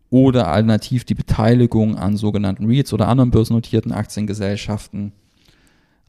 oder 0.10 0.48
alternativ 0.48 1.04
die 1.04 1.14
Beteiligung 1.14 1.96
an 1.96 2.18
sogenannten 2.18 2.66
REITs 2.66 2.94
oder 2.94 3.08
anderen 3.08 3.32
börsennotierten 3.32 3.92
Aktiengesellschaften. 3.92 5.12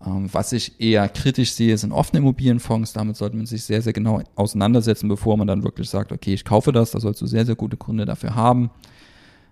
Ähm, 0.04 0.28
was 0.32 0.52
ich 0.52 0.80
eher 0.80 1.08
kritisch 1.08 1.52
sehe, 1.52 1.76
sind 1.76 1.92
offene 1.92 2.20
Immobilienfonds. 2.20 2.92
Damit 2.92 3.16
sollte 3.16 3.36
man 3.36 3.46
sich 3.46 3.64
sehr, 3.64 3.82
sehr 3.82 3.92
genau 3.92 4.22
auseinandersetzen, 4.36 5.08
bevor 5.08 5.36
man 5.36 5.46
dann 5.46 5.64
wirklich 5.64 5.90
sagt, 5.90 6.12
okay, 6.12 6.32
ich 6.32 6.44
kaufe 6.44 6.72
das. 6.72 6.92
Da 6.92 7.00
sollst 7.00 7.20
du 7.20 7.26
sehr, 7.26 7.44
sehr 7.44 7.56
gute 7.56 7.76
Gründe 7.76 8.06
dafür 8.06 8.34
haben. 8.34 8.70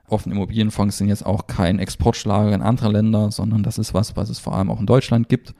Offene 0.06 0.34
Immobilienfonds 0.34 0.96
sind 0.96 1.08
jetzt 1.08 1.26
auch 1.26 1.46
kein 1.46 1.78
Exportschlager 1.78 2.54
in 2.54 2.62
andere 2.62 2.90
Länder, 2.90 3.30
sondern 3.30 3.62
das 3.62 3.76
ist 3.76 3.92
was, 3.92 4.16
was 4.16 4.30
es 4.30 4.38
vor 4.38 4.54
allem 4.54 4.70
auch 4.70 4.80
in 4.80 4.86
Deutschland 4.86 5.28
gibt 5.28 5.54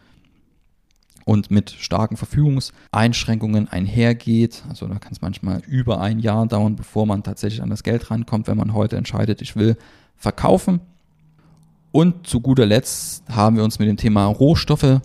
und 1.29 1.51
mit 1.51 1.69
starken 1.69 2.17
Verfügungseinschränkungen 2.17 3.69
einhergeht. 3.69 4.63
Also 4.71 4.87
da 4.87 4.99
kann 4.99 5.13
es 5.13 5.21
manchmal 5.21 5.61
über 5.67 6.01
ein 6.01 6.21
Jahr 6.21 6.47
dauern, 6.47 6.75
bevor 6.75 7.05
man 7.05 7.23
tatsächlich 7.23 7.61
an 7.61 7.69
das 7.69 7.83
Geld 7.83 8.11
rankommt, 8.11 8.49
wenn 8.49 8.57
man 8.57 8.73
heute 8.73 8.97
entscheidet, 8.97 9.43
ich 9.43 9.55
will 9.55 9.77
verkaufen. 10.17 10.81
Und 11.93 12.27
zu 12.27 12.41
guter 12.41 12.65
Letzt 12.65 13.25
haben 13.29 13.57
wir 13.57 13.65
uns 13.65 13.79
mit 13.79 13.89
dem 13.89 13.99
Thema 13.99 14.25
Rohstoffe 14.25 15.03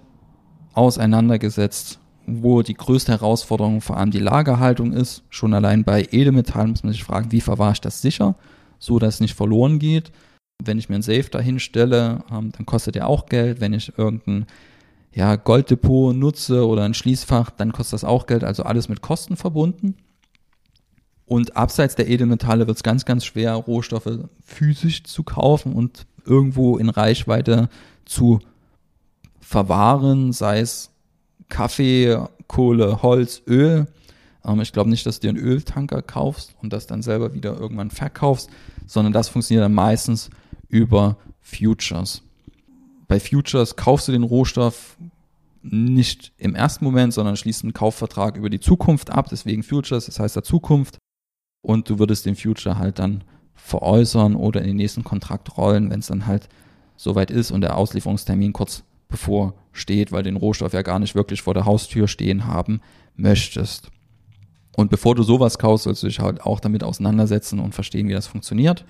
auseinandergesetzt, 0.72 2.00
wo 2.26 2.62
die 2.62 2.76
größte 2.76 3.12
Herausforderung 3.12 3.82
vor 3.82 3.98
allem 3.98 4.12
die 4.12 4.20
Lagerhaltung 4.20 4.94
ist. 4.94 5.24
Schon 5.30 5.54
allein 5.54 5.84
bei 5.84 6.08
Edelmetallen 6.10 6.70
muss 6.70 6.86
man 6.86 6.94
sich 6.94 7.04
fragen, 7.04 7.34
wie 7.34 7.42
verwahre 7.42 7.74
ich 7.74 7.82
das 7.82 8.02
sicher, 8.02 8.36
so 8.80 8.98
dass 8.98 9.16
es 9.16 9.20
nicht 9.20 9.36
verloren 9.36 9.78
geht. 9.78 10.14
Wenn 10.64 10.80
ich 10.80 10.88
mir 10.88 10.96
einen 10.96 11.04
Safe 11.04 11.30
dahin 11.30 11.60
stelle, 11.60 12.24
ähm, 12.32 12.54
dann 12.54 12.66
kostet 12.66 12.96
der 12.96 13.10
auch 13.10 13.26
Geld. 13.26 13.60
Wenn 13.60 13.74
ich 13.74 13.98
irgendein 13.98 14.46
ja, 15.14 15.36
Golddepot 15.36 16.16
nutze 16.16 16.68
oder 16.68 16.84
ein 16.84 16.94
Schließfach, 16.94 17.52
dann 17.52 17.72
kostet 17.72 17.94
das 17.94 18.04
auch 18.04 18.26
Geld, 18.26 18.44
also 18.44 18.64
alles 18.64 18.90
mit 18.90 19.02
Kosten 19.02 19.36
verbunden. 19.36 19.96
Und 21.26 21.56
abseits 21.56 21.96
der 21.96 22.10
Edelmetalle 22.10 22.68
wird 22.68 22.78
es 22.78 22.84
ganz, 22.84 23.06
ganz 23.06 23.24
schwer, 23.26 23.54
Rohstoffe 23.54 24.20
physisch 24.44 25.04
zu 25.04 25.24
kaufen 25.24 25.74
und 25.74 26.06
irgendwo 26.26 26.78
in 26.78 26.90
Reichweite 26.90 27.70
zu 28.06 28.40
verwahren, 29.40 30.32
sei 30.32 30.60
es 30.60 30.92
Kaffee, 31.50 32.18
Kohle, 32.48 33.02
Holz, 33.04 33.42
Öl. 33.48 33.88
Ähm, 34.44 34.62
ich 34.62 34.74
glaube 34.74 34.90
nicht, 34.90 35.06
dass 35.06 35.20
du 35.20 35.28
dir 35.28 35.38
einen 35.38 35.48
Öltanker 35.48 36.02
kaufst 36.02 36.56
und 36.62 36.74
das 36.74 36.88
dann 36.88 37.02
selber 37.02 37.34
wieder 37.34 37.58
irgendwann 37.58 37.92
verkaufst, 37.92 38.50
sondern 38.88 39.14
das 39.14 39.30
funktioniert 39.30 39.64
dann 39.64 39.74
meistens 39.74 40.30
über 40.70 41.18
Futures 41.42 42.24
bei 43.14 43.20
Futures 43.20 43.76
kaufst 43.76 44.08
du 44.08 44.12
den 44.12 44.24
Rohstoff 44.24 44.98
nicht 45.62 46.34
im 46.40 46.56
ersten 46.56 46.84
Moment, 46.84 47.14
sondern 47.14 47.38
schließt 47.38 47.62
einen 47.62 47.72
Kaufvertrag 47.72 48.38
über 48.38 48.50
die 48.50 48.60
Zukunft 48.60 49.12
ab, 49.12 49.28
deswegen 49.30 49.62
Futures, 49.62 50.08
das 50.08 50.20
heißt 50.20 50.36
der 50.36 50.42
Zukunft. 50.42 50.98
Und 51.62 51.92
du 51.92 52.00
würdest 52.00 52.26
den 52.26 52.36
Future 52.36 52.80
halt 52.80 52.98
dann 52.98 53.24
veräußern 53.54 54.36
oder 54.36 54.62
in 54.62 54.68
den 54.70 54.78
nächsten 54.78 55.04
Kontrakt 55.04 55.58
rollen, 55.58 55.92
wenn 55.92 56.00
es 56.00 56.08
dann 56.08 56.26
halt 56.26 56.50
soweit 56.98 57.30
ist 57.30 57.52
und 57.52 57.62
der 57.62 57.78
Auslieferungstermin 57.78 58.52
kurz 58.52 58.82
bevor 59.08 59.54
steht, 59.74 60.12
weil 60.12 60.24
den 60.24 60.36
Rohstoff 60.36 60.74
ja 60.74 60.82
gar 60.82 60.98
nicht 60.98 61.14
wirklich 61.14 61.44
vor 61.44 61.54
der 61.54 61.66
Haustür 61.66 62.08
stehen 62.08 62.48
haben 62.48 62.82
möchtest. 63.16 63.92
Und 64.76 64.90
bevor 64.90 65.14
du 65.14 65.22
sowas 65.22 65.60
kaufst, 65.60 65.84
sollst 65.84 66.02
du 66.02 66.08
dich 66.08 66.20
halt 66.20 66.42
auch 66.42 66.60
damit 66.60 66.84
auseinandersetzen 66.84 67.60
und 67.60 67.76
verstehen, 67.76 68.08
wie 68.08 68.14
das 68.14 68.26
funktioniert. 68.26 68.86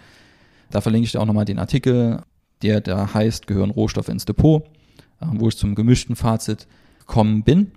Da 0.71 0.79
verlinke 0.79 1.07
ich 1.07 1.11
dir 1.11 1.19
auch 1.19 1.25
nochmal 1.25 1.43
den 1.43 1.59
Artikel 1.59 2.21
der 2.63 2.81
da 2.81 3.13
heißt, 3.13 3.45
gehören 3.45 3.69
Rohstoffe 3.69 4.09
ins 4.09 4.25
Depot, 4.25 4.63
äh, 5.21 5.25
wo 5.33 5.49
ich 5.49 5.57
zum 5.57 5.75
gemischten 5.75 6.15
Fazit 6.15 6.67
gekommen 6.99 7.43
bin. 7.43 7.71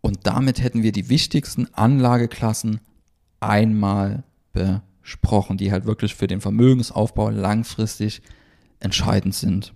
Und 0.00 0.20
damit 0.22 0.62
hätten 0.62 0.84
wir 0.84 0.92
die 0.92 1.08
wichtigsten 1.08 1.66
Anlageklassen 1.74 2.80
einmal 3.40 4.22
besprochen, 4.52 5.56
die 5.56 5.72
halt 5.72 5.84
wirklich 5.84 6.14
für 6.14 6.28
den 6.28 6.40
Vermögensaufbau 6.40 7.30
langfristig 7.30 8.22
entscheidend 8.78 9.34
sind. 9.34 9.74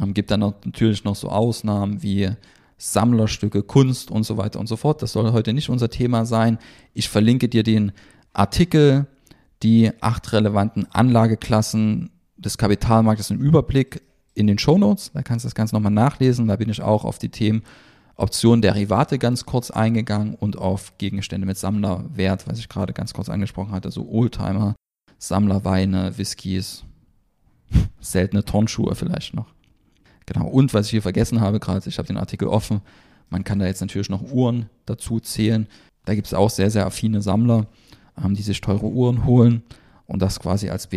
Ähm, 0.00 0.14
gibt 0.14 0.30
dann 0.30 0.40
noch, 0.40 0.54
natürlich 0.64 1.04
noch 1.04 1.16
so 1.16 1.28
Ausnahmen 1.28 2.02
wie 2.02 2.30
Sammlerstücke, 2.76 3.62
Kunst 3.62 4.10
und 4.10 4.24
so 4.24 4.36
weiter 4.36 4.60
und 4.60 4.66
so 4.66 4.76
fort. 4.76 5.02
Das 5.02 5.12
soll 5.12 5.32
heute 5.32 5.52
nicht 5.52 5.70
unser 5.70 5.88
Thema 5.88 6.26
sein. 6.26 6.58
Ich 6.94 7.08
verlinke 7.08 7.48
dir 7.48 7.62
den 7.62 7.92
Artikel, 8.32 9.06
die 9.62 9.90
acht 10.00 10.32
relevanten 10.32 10.86
Anlageklassen 10.90 12.10
des 12.44 12.58
Kapitalmarktes 12.58 13.30
einen 13.30 13.40
Überblick 13.40 14.02
in 14.34 14.46
den 14.46 14.58
Show 14.58 14.78
Notes. 14.78 15.12
Da 15.12 15.22
kannst 15.22 15.44
du 15.44 15.48
das 15.48 15.54
Ganze 15.54 15.74
nochmal 15.74 15.92
nachlesen. 15.92 16.48
Da 16.48 16.56
bin 16.56 16.70
ich 16.70 16.82
auch 16.82 17.04
auf 17.04 17.18
die 17.18 17.28
Themen 17.28 17.62
Optionen, 18.16 18.62
Derivate 18.62 19.18
ganz 19.18 19.46
kurz 19.46 19.70
eingegangen 19.70 20.34
und 20.34 20.58
auf 20.58 20.96
Gegenstände 20.98 21.46
mit 21.46 21.56
Sammlerwert, 21.56 22.46
was 22.46 22.58
ich 22.58 22.68
gerade 22.68 22.92
ganz 22.92 23.14
kurz 23.14 23.28
angesprochen 23.28 23.72
hatte, 23.72 23.90
so 23.90 24.08
Oldtimer, 24.08 24.74
Sammlerweine, 25.18 26.16
Whiskys, 26.18 26.84
seltene 28.00 28.44
Turnschuhe 28.44 28.94
vielleicht 28.94 29.34
noch. 29.34 29.46
Genau. 30.26 30.46
Und 30.46 30.74
was 30.74 30.86
ich 30.86 30.90
hier 30.92 31.02
vergessen 31.02 31.40
habe 31.40 31.58
gerade, 31.58 31.88
ich 31.88 31.98
habe 31.98 32.08
den 32.08 32.18
Artikel 32.18 32.48
offen, 32.48 32.82
Man 33.30 33.44
kann 33.44 33.58
da 33.58 33.66
jetzt 33.66 33.80
natürlich 33.80 34.10
noch 34.10 34.30
Uhren 34.30 34.68
dazu 34.84 35.18
zählen. 35.18 35.66
Da 36.04 36.14
gibt 36.14 36.26
es 36.26 36.34
auch 36.34 36.50
sehr, 36.50 36.70
sehr 36.70 36.84
affine 36.84 37.22
Sammler, 37.22 37.66
ähm, 38.22 38.34
die 38.34 38.42
sich 38.42 38.60
teure 38.60 38.86
Uhren 38.86 39.24
holen 39.24 39.62
und 40.06 40.20
das 40.20 40.38
quasi 40.38 40.68
als 40.68 40.92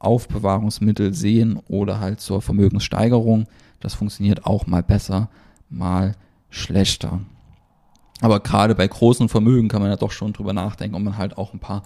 Wertaufbewahrungsmittel 0.00 1.14
sehen 1.14 1.60
oder 1.68 2.00
halt 2.00 2.20
zur 2.20 2.42
Vermögenssteigerung. 2.42 3.46
Das 3.80 3.94
funktioniert 3.94 4.46
auch 4.46 4.66
mal 4.66 4.82
besser, 4.82 5.28
mal 5.68 6.14
schlechter. 6.48 7.20
Aber 8.20 8.40
gerade 8.40 8.74
bei 8.74 8.86
großen 8.86 9.28
Vermögen 9.28 9.68
kann 9.68 9.80
man 9.80 9.90
ja 9.90 9.96
doch 9.96 10.10
schon 10.10 10.32
drüber 10.32 10.52
nachdenken, 10.52 10.96
ob 10.96 11.02
man 11.02 11.16
halt 11.16 11.38
auch 11.38 11.54
ein 11.54 11.60
paar 11.60 11.82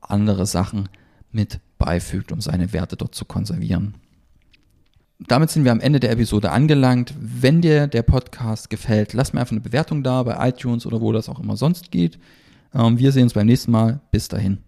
andere 0.00 0.46
Sachen 0.46 0.88
mit 1.32 1.60
beifügt, 1.78 2.30
um 2.30 2.40
seine 2.40 2.72
Werte 2.72 2.96
dort 2.96 3.14
zu 3.14 3.24
konservieren 3.24 3.94
damit 5.28 5.50
sind 5.50 5.64
wir 5.64 5.72
am 5.72 5.80
Ende 5.80 6.00
der 6.00 6.10
Episode 6.10 6.50
angelangt. 6.50 7.14
Wenn 7.18 7.60
dir 7.60 7.86
der 7.86 8.02
Podcast 8.02 8.70
gefällt, 8.70 9.12
lass 9.12 9.32
mir 9.32 9.40
einfach 9.40 9.52
eine 9.52 9.60
Bewertung 9.60 10.02
da 10.02 10.22
bei 10.22 10.48
iTunes 10.48 10.86
oder 10.86 11.00
wo 11.00 11.12
das 11.12 11.28
auch 11.28 11.40
immer 11.40 11.56
sonst 11.56 11.90
geht. 11.90 12.18
Ähm, 12.74 12.98
wir 12.98 13.12
sehen 13.12 13.24
uns 13.24 13.34
beim 13.34 13.46
nächsten 13.46 13.70
Mal. 13.70 14.00
Bis 14.10 14.28
dahin. 14.28 14.58